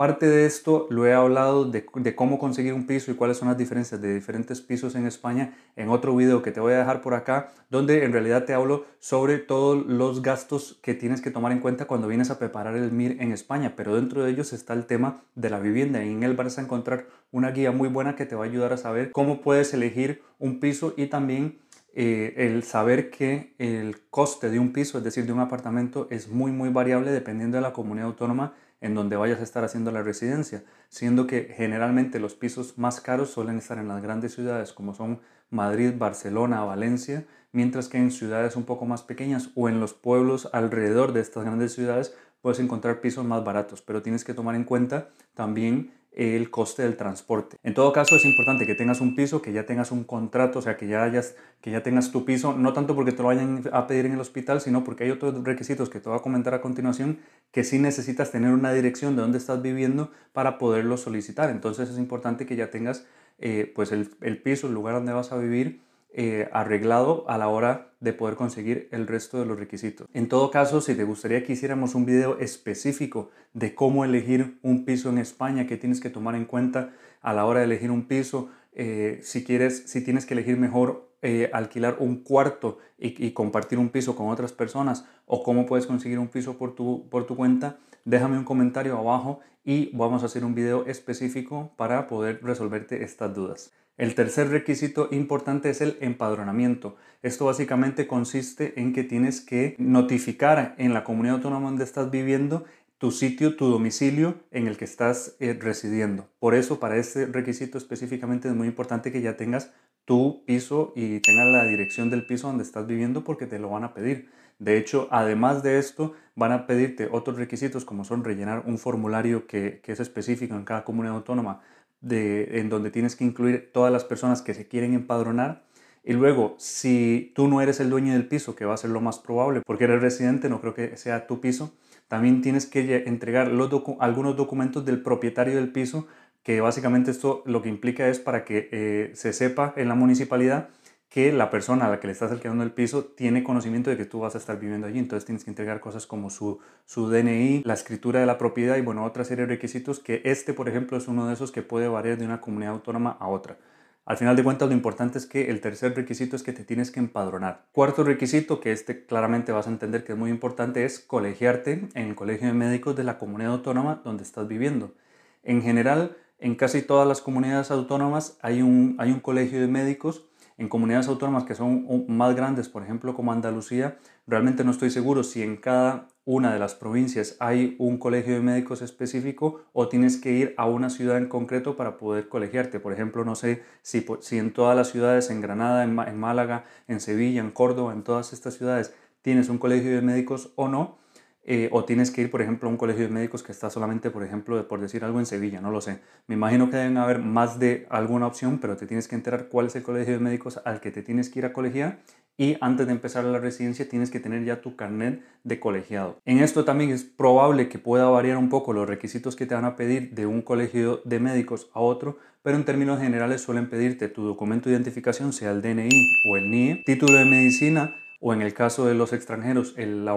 Parte 0.00 0.24
de 0.24 0.46
esto 0.46 0.86
lo 0.88 1.06
he 1.06 1.12
hablado 1.12 1.66
de, 1.66 1.84
cómo 2.14 2.38
conseguir 2.38 2.72
un 2.72 2.86
piso 2.86 3.10
y 3.10 3.16
cuáles 3.16 3.36
son 3.36 3.48
las 3.48 3.58
diferencias 3.58 4.00
de 4.00 4.14
diferentes 4.14 4.62
pisos 4.62 4.94
en 4.94 5.06
España 5.06 5.52
en 5.76 5.90
otro 5.90 6.16
video 6.16 6.40
que 6.40 6.52
te 6.52 6.60
voy 6.60 6.72
a 6.72 6.78
dejar 6.78 7.02
por 7.02 7.12
acá, 7.12 7.52
donde 7.68 8.02
en 8.02 8.12
realidad 8.14 8.46
te 8.46 8.54
hablo 8.54 8.86
sobre 8.98 9.36
todos 9.36 9.84
los 9.84 10.22
gastos 10.22 10.78
que 10.80 10.94
tienes 10.94 11.20
que 11.20 11.30
tomar 11.30 11.52
en 11.52 11.60
cuenta 11.60 11.84
cuando 11.84 12.08
vienes 12.08 12.30
a 12.30 12.38
preparar 12.38 12.76
el 12.76 12.92
MIR 12.92 13.20
en 13.20 13.32
España, 13.32 13.74
pero 13.76 13.94
dentro 13.94 14.24
de 14.24 14.30
ellos 14.30 14.54
está 14.54 14.72
el 14.72 14.86
tema 14.86 15.20
de 15.34 15.50
la 15.50 15.60
vivienda. 15.60 16.02
Y 16.02 16.12
en 16.12 16.22
él 16.22 16.34
vas 16.34 16.56
a 16.56 16.62
encontrar 16.62 17.04
una 17.30 17.50
guía 17.50 17.70
muy 17.70 17.90
buena 17.90 18.16
que 18.16 18.24
te 18.24 18.34
va 18.34 18.46
a 18.46 18.48
ayudar 18.48 18.72
a 18.72 18.78
saber 18.78 19.12
cómo 19.12 19.42
puedes 19.42 19.74
elegir 19.74 20.22
un 20.38 20.60
piso 20.60 20.94
y 20.96 21.08
también 21.08 21.58
eh, 21.92 22.32
el 22.38 22.62
saber 22.62 23.10
que 23.10 23.54
el 23.58 24.00
coste 24.08 24.48
de 24.48 24.60
un 24.60 24.72
piso, 24.72 24.96
es 24.96 25.04
decir, 25.04 25.26
de 25.26 25.32
un 25.34 25.40
apartamento, 25.40 26.06
es 26.08 26.28
muy 26.28 26.52
muy 26.52 26.70
variable 26.70 27.10
dependiendo 27.10 27.58
de 27.58 27.62
la 27.62 27.74
comunidad 27.74 28.06
autónoma 28.06 28.54
en 28.80 28.94
donde 28.94 29.16
vayas 29.16 29.40
a 29.40 29.42
estar 29.42 29.64
haciendo 29.64 29.90
la 29.90 30.02
residencia, 30.02 30.64
siendo 30.88 31.26
que 31.26 31.52
generalmente 31.54 32.18
los 32.18 32.34
pisos 32.34 32.78
más 32.78 33.00
caros 33.00 33.30
suelen 33.30 33.58
estar 33.58 33.78
en 33.78 33.88
las 33.88 34.02
grandes 34.02 34.34
ciudades 34.34 34.72
como 34.72 34.94
son 34.94 35.20
Madrid, 35.50 35.92
Barcelona, 35.96 36.64
Valencia, 36.64 37.26
mientras 37.52 37.88
que 37.88 37.98
en 37.98 38.10
ciudades 38.10 38.56
un 38.56 38.64
poco 38.64 38.86
más 38.86 39.02
pequeñas 39.02 39.50
o 39.54 39.68
en 39.68 39.80
los 39.80 39.94
pueblos 39.94 40.48
alrededor 40.52 41.12
de 41.12 41.20
estas 41.20 41.44
grandes 41.44 41.72
ciudades 41.72 42.14
puedes 42.40 42.60
encontrar 42.60 43.00
pisos 43.00 43.24
más 43.24 43.44
baratos, 43.44 43.82
pero 43.82 44.02
tienes 44.02 44.24
que 44.24 44.34
tomar 44.34 44.54
en 44.54 44.64
cuenta 44.64 45.10
también 45.34 45.92
el 46.12 46.50
coste 46.50 46.82
del 46.82 46.96
transporte. 46.96 47.56
En 47.62 47.74
todo 47.74 47.92
caso 47.92 48.16
es 48.16 48.24
importante 48.24 48.66
que 48.66 48.74
tengas 48.74 49.00
un 49.00 49.14
piso, 49.14 49.40
que 49.40 49.52
ya 49.52 49.64
tengas 49.64 49.92
un 49.92 50.04
contrato, 50.04 50.58
o 50.58 50.62
sea, 50.62 50.76
que 50.76 50.88
ya, 50.88 51.04
hayas, 51.04 51.36
que 51.60 51.70
ya 51.70 51.82
tengas 51.82 52.10
tu 52.10 52.24
piso, 52.24 52.52
no 52.52 52.72
tanto 52.72 52.94
porque 52.94 53.12
te 53.12 53.18
lo 53.18 53.28
vayan 53.28 53.62
a 53.72 53.86
pedir 53.86 54.06
en 54.06 54.12
el 54.12 54.20
hospital, 54.20 54.60
sino 54.60 54.82
porque 54.82 55.04
hay 55.04 55.10
otros 55.10 55.42
requisitos 55.44 55.88
que 55.88 56.00
te 56.00 56.08
voy 56.08 56.18
a 56.18 56.22
comentar 56.22 56.54
a 56.54 56.60
continuación 56.60 57.18
que 57.52 57.64
sí 57.64 57.78
necesitas 57.78 58.30
tener 58.30 58.52
una 58.52 58.72
dirección 58.72 59.14
de 59.14 59.22
dónde 59.22 59.38
estás 59.38 59.62
viviendo 59.62 60.10
para 60.32 60.58
poderlo 60.58 60.96
solicitar. 60.96 61.50
Entonces 61.50 61.88
es 61.88 61.98
importante 61.98 62.44
que 62.44 62.56
ya 62.56 62.70
tengas 62.70 63.06
eh, 63.38 63.72
pues 63.74 63.92
el, 63.92 64.10
el 64.20 64.42
piso, 64.42 64.66
el 64.66 64.74
lugar 64.74 64.94
donde 64.94 65.12
vas 65.12 65.32
a 65.32 65.38
vivir 65.38 65.80
eh, 66.12 66.48
arreglado 66.52 67.28
a 67.28 67.38
la 67.38 67.48
hora 67.48 67.92
de 68.00 68.12
poder 68.12 68.34
conseguir 68.34 68.88
el 68.90 69.06
resto 69.06 69.38
de 69.38 69.46
los 69.46 69.58
requisitos. 69.58 70.08
En 70.12 70.28
todo 70.28 70.50
caso, 70.50 70.80
si 70.80 70.94
te 70.94 71.04
gustaría 71.04 71.44
que 71.44 71.52
hiciéramos 71.52 71.94
un 71.94 72.04
video 72.04 72.38
específico 72.38 73.30
de 73.52 73.74
cómo 73.74 74.04
elegir 74.04 74.58
un 74.62 74.84
piso 74.84 75.10
en 75.10 75.18
España, 75.18 75.66
qué 75.66 75.76
tienes 75.76 76.00
que 76.00 76.10
tomar 76.10 76.34
en 76.34 76.46
cuenta 76.46 76.92
a 77.20 77.32
la 77.32 77.44
hora 77.44 77.60
de 77.60 77.66
elegir 77.66 77.90
un 77.90 78.08
piso, 78.08 78.50
eh, 78.72 79.20
si 79.22 79.44
quieres, 79.44 79.84
si 79.86 80.02
tienes 80.02 80.26
que 80.26 80.34
elegir 80.34 80.56
mejor 80.56 81.10
eh, 81.22 81.50
alquilar 81.52 81.96
un 81.98 82.22
cuarto 82.22 82.78
y, 82.98 83.26
y, 83.26 83.32
compartir 83.32 83.78
un 83.78 83.90
piso 83.90 84.16
con 84.16 84.30
otras 84.30 84.52
personas 84.52 85.06
o 85.26 85.42
cómo 85.42 85.66
puedes 85.66 85.86
conseguir 85.86 86.18
un 86.18 86.28
piso 86.28 86.56
por 86.56 86.74
tu, 86.74 87.08
por 87.10 87.26
tu 87.26 87.36
cuenta, 87.36 87.78
déjame 88.04 88.38
un 88.38 88.44
comentario 88.44 88.96
abajo 88.96 89.40
y 89.64 89.94
vamos 89.94 90.22
a 90.22 90.26
hacer 90.26 90.44
un 90.44 90.54
video 90.54 90.86
específico 90.86 91.72
para 91.76 92.06
poder 92.06 92.40
resolverte 92.42 93.04
estas 93.04 93.34
dudas. 93.34 93.72
El 94.00 94.14
tercer 94.14 94.48
requisito 94.48 95.08
importante 95.10 95.68
es 95.68 95.82
el 95.82 95.98
empadronamiento. 96.00 96.96
Esto 97.22 97.44
básicamente 97.44 98.06
consiste 98.06 98.80
en 98.80 98.94
que 98.94 99.04
tienes 99.04 99.42
que 99.42 99.74
notificar 99.76 100.74
en 100.78 100.94
la 100.94 101.04
comunidad 101.04 101.36
autónoma 101.36 101.68
donde 101.68 101.84
estás 101.84 102.10
viviendo 102.10 102.64
tu 102.96 103.10
sitio, 103.10 103.56
tu 103.56 103.66
domicilio 103.66 104.36
en 104.52 104.68
el 104.68 104.78
que 104.78 104.86
estás 104.86 105.36
eh, 105.38 105.52
residiendo. 105.52 106.30
Por 106.38 106.54
eso, 106.54 106.80
para 106.80 106.96
este 106.96 107.26
requisito 107.26 107.76
específicamente 107.76 108.48
es 108.48 108.54
muy 108.54 108.68
importante 108.68 109.12
que 109.12 109.20
ya 109.20 109.36
tengas 109.36 109.70
tu 110.06 110.46
piso 110.46 110.94
y 110.96 111.20
tengas 111.20 111.48
la 111.48 111.64
dirección 111.64 112.08
del 112.08 112.24
piso 112.24 112.46
donde 112.46 112.64
estás 112.64 112.86
viviendo 112.86 113.22
porque 113.22 113.44
te 113.44 113.58
lo 113.58 113.68
van 113.68 113.84
a 113.84 113.92
pedir. 113.92 114.30
De 114.58 114.78
hecho, 114.78 115.08
además 115.10 115.62
de 115.62 115.78
esto, 115.78 116.14
van 116.36 116.52
a 116.52 116.66
pedirte 116.66 117.06
otros 117.12 117.36
requisitos 117.36 117.84
como 117.84 118.04
son 118.04 118.24
rellenar 118.24 118.62
un 118.64 118.78
formulario 118.78 119.46
que, 119.46 119.80
que 119.82 119.92
es 119.92 120.00
específico 120.00 120.54
en 120.54 120.64
cada 120.64 120.84
comunidad 120.84 121.16
autónoma 121.16 121.60
en 122.02 122.68
donde 122.68 122.90
tienes 122.90 123.16
que 123.16 123.24
incluir 123.24 123.70
todas 123.72 123.92
las 123.92 124.04
personas 124.04 124.42
que 124.42 124.54
se 124.54 124.68
quieren 124.68 124.94
empadronar. 124.94 125.64
Y 126.02 126.14
luego, 126.14 126.54
si 126.58 127.32
tú 127.34 127.48
no 127.48 127.60
eres 127.60 127.78
el 127.80 127.90
dueño 127.90 128.12
del 128.12 128.26
piso, 128.26 128.56
que 128.56 128.64
va 128.64 128.74
a 128.74 128.78
ser 128.78 128.90
lo 128.90 129.00
más 129.00 129.18
probable, 129.18 129.60
porque 129.66 129.84
eres 129.84 130.00
residente, 130.00 130.48
no 130.48 130.60
creo 130.60 130.74
que 130.74 130.96
sea 130.96 131.26
tu 131.26 131.40
piso, 131.40 131.74
también 132.08 132.40
tienes 132.40 132.66
que 132.66 133.04
entregar 133.06 133.48
los 133.48 133.70
algunos 134.00 134.36
documentos 134.36 134.84
del 134.84 135.02
propietario 135.02 135.54
del 135.56 135.70
piso, 135.70 136.06
que 136.42 136.60
básicamente 136.60 137.10
esto 137.10 137.42
lo 137.46 137.62
que 137.62 137.68
implica 137.68 138.08
es 138.08 138.18
para 138.18 138.44
que 138.44 138.68
eh, 138.72 139.10
se 139.14 139.32
sepa 139.32 139.74
en 139.76 139.88
la 139.88 139.94
municipalidad 139.94 140.70
que 141.10 141.32
la 141.32 141.50
persona 141.50 141.86
a 141.86 141.90
la 141.90 141.98
que 141.98 142.06
le 142.06 142.12
estás 142.12 142.30
alquilando 142.30 142.62
el 142.62 142.70
piso 142.70 143.04
tiene 143.04 143.42
conocimiento 143.42 143.90
de 143.90 143.96
que 143.96 144.04
tú 144.04 144.20
vas 144.20 144.36
a 144.36 144.38
estar 144.38 144.60
viviendo 144.60 144.86
allí. 144.86 145.00
Entonces 145.00 145.26
tienes 145.26 145.44
que 145.44 145.50
entregar 145.50 145.80
cosas 145.80 146.06
como 146.06 146.30
su, 146.30 146.60
su 146.86 147.10
DNI, 147.10 147.62
la 147.64 147.74
escritura 147.74 148.20
de 148.20 148.26
la 148.26 148.38
propiedad 148.38 148.76
y 148.76 148.80
bueno, 148.80 149.04
otra 149.04 149.24
serie 149.24 149.44
de 149.44 149.50
requisitos 149.50 149.98
que 149.98 150.22
este, 150.24 150.54
por 150.54 150.68
ejemplo, 150.68 150.96
es 150.96 151.08
uno 151.08 151.26
de 151.26 151.34
esos 151.34 151.50
que 151.50 151.62
puede 151.62 151.88
variar 151.88 152.16
de 152.16 152.24
una 152.24 152.40
comunidad 152.40 152.74
autónoma 152.74 153.16
a 153.18 153.26
otra. 153.26 153.58
Al 154.06 154.18
final 154.18 154.36
de 154.36 154.44
cuentas, 154.44 154.68
lo 154.68 154.74
importante 154.74 155.18
es 155.18 155.26
que 155.26 155.50
el 155.50 155.60
tercer 155.60 155.96
requisito 155.96 156.36
es 156.36 156.44
que 156.44 156.52
te 156.52 156.64
tienes 156.64 156.92
que 156.92 157.00
empadronar. 157.00 157.66
Cuarto 157.72 158.04
requisito, 158.04 158.60
que 158.60 158.70
este 158.70 159.04
claramente 159.04 159.50
vas 159.50 159.66
a 159.66 159.70
entender 159.70 160.04
que 160.04 160.12
es 160.12 160.18
muy 160.18 160.30
importante, 160.30 160.84
es 160.84 161.00
colegiarte 161.00 161.88
en 161.94 162.08
el 162.08 162.14
colegio 162.14 162.46
de 162.46 162.54
médicos 162.54 162.94
de 162.94 163.04
la 163.04 163.18
comunidad 163.18 163.52
autónoma 163.52 164.00
donde 164.04 164.22
estás 164.22 164.46
viviendo. 164.46 164.94
En 165.42 165.60
general, 165.60 166.16
en 166.38 166.54
casi 166.54 166.82
todas 166.82 167.06
las 167.06 167.20
comunidades 167.20 167.72
autónomas 167.72 168.38
hay 168.42 168.62
un, 168.62 168.94
hay 168.98 169.10
un 169.10 169.20
colegio 169.20 169.60
de 169.60 169.68
médicos 169.68 170.29
En 170.60 170.68
comunidades 170.68 171.08
autónomas 171.08 171.44
que 171.44 171.54
son 171.54 172.04
más 172.08 172.36
grandes, 172.36 172.68
por 172.68 172.82
ejemplo 172.82 173.14
como 173.14 173.32
Andalucía, 173.32 173.96
realmente 174.26 174.62
no 174.62 174.72
estoy 174.72 174.90
seguro 174.90 175.24
si 175.24 175.42
en 175.42 175.56
cada 175.56 176.08
una 176.26 176.52
de 176.52 176.58
las 176.58 176.74
provincias 176.74 177.38
hay 177.40 177.76
un 177.78 177.96
colegio 177.96 178.34
de 178.34 178.42
médicos 178.42 178.82
específico 178.82 179.62
o 179.72 179.88
tienes 179.88 180.18
que 180.18 180.32
ir 180.32 180.54
a 180.58 180.66
una 180.66 180.90
ciudad 180.90 181.16
en 181.16 181.28
concreto 181.28 181.76
para 181.76 181.96
poder 181.96 182.28
colegiarte. 182.28 182.78
Por 182.78 182.92
ejemplo, 182.92 183.24
no 183.24 183.36
sé 183.36 183.62
si, 183.80 184.04
en 184.32 184.52
todas 184.52 184.76
las 184.76 184.88
ciudades, 184.90 185.30
en 185.30 185.40
Granada, 185.40 185.82
en 185.82 186.18
Málaga, 186.20 186.66
en 186.88 187.00
Sevilla, 187.00 187.40
en 187.40 187.52
Córdoba, 187.52 187.94
en 187.94 188.02
todas 188.02 188.34
estas 188.34 188.52
ciudades, 188.52 188.94
tienes 189.22 189.48
un 189.48 189.56
colegio 189.56 189.92
de 189.92 190.02
médicos 190.02 190.52
o 190.56 190.68
no 190.68 190.98
eh, 191.44 191.68
o 191.72 191.84
tienes 191.84 192.10
que 192.10 192.22
ir, 192.22 192.30
por 192.30 192.42
ejemplo, 192.42 192.68
a 192.68 192.72
un 192.72 192.76
colegio 192.76 193.04
de 193.04 193.12
médicos 193.12 193.42
que 193.42 193.52
está 193.52 193.70
solamente, 193.70 194.10
por 194.10 194.22
ejemplo, 194.22 194.68
por 194.68 194.80
decir 194.80 195.04
algo 195.04 195.18
en 195.18 195.26
Sevilla, 195.26 195.60
no 195.60 195.70
lo 195.70 195.80
sé. 195.80 196.00
Me 196.26 196.34
imagino 196.34 196.70
que 196.70 196.76
deben 196.76 196.96
haber 196.96 197.18
más 197.18 197.58
de 197.58 197.86
alguna 197.90 198.26
opción, 198.26 198.58
pero 198.58 198.76
te 198.76 198.86
tienes 198.86 199.08
que 199.08 199.14
enterar 199.14 199.48
cuál 199.48 199.66
es 199.66 199.76
el 199.76 199.82
colegio 199.82 200.14
de 200.14 200.20
médicos 200.20 200.60
al 200.64 200.80
que 200.80 200.90
te 200.90 201.02
tienes 201.02 201.30
que 201.30 201.38
ir 201.38 201.46
a 201.46 201.52
colegiar 201.52 202.00
y 202.40 202.56
antes 202.62 202.86
de 202.86 202.92
empezar 202.92 203.22
la 203.24 203.38
residencia 203.38 203.86
tienes 203.86 204.10
que 204.10 204.18
tener 204.18 204.44
ya 204.44 204.62
tu 204.62 204.74
carnet 204.74 205.22
de 205.44 205.60
colegiado. 205.60 206.18
En 206.24 206.38
esto 206.38 206.64
también 206.64 206.90
es 206.90 207.04
probable 207.04 207.68
que 207.68 207.78
pueda 207.78 208.08
variar 208.08 208.38
un 208.38 208.48
poco 208.48 208.72
los 208.72 208.88
requisitos 208.88 209.36
que 209.36 209.44
te 209.44 209.54
van 209.54 209.66
a 209.66 209.76
pedir 209.76 210.14
de 210.14 210.24
un 210.24 210.40
colegio 210.40 211.02
de 211.04 211.20
médicos 211.20 211.70
a 211.74 211.80
otro, 211.80 212.16
pero 212.42 212.56
en 212.56 212.64
términos 212.64 212.98
generales 212.98 213.42
suelen 213.42 213.68
pedirte 213.68 214.08
tu 214.08 214.22
documento 214.22 214.70
de 214.70 214.74
identificación, 214.74 215.34
sea 215.34 215.50
el 215.50 215.60
DNI 215.60 216.12
o 216.30 216.36
el 216.38 216.50
NIE, 216.50 216.82
título 216.86 217.18
de 217.18 217.26
medicina, 217.26 217.94
o 218.20 218.34
en 218.34 218.42
el 218.42 218.54
caso 218.54 218.86
de 218.86 218.94
los 218.94 219.12
extranjeros 219.12 219.74
el, 219.76 220.08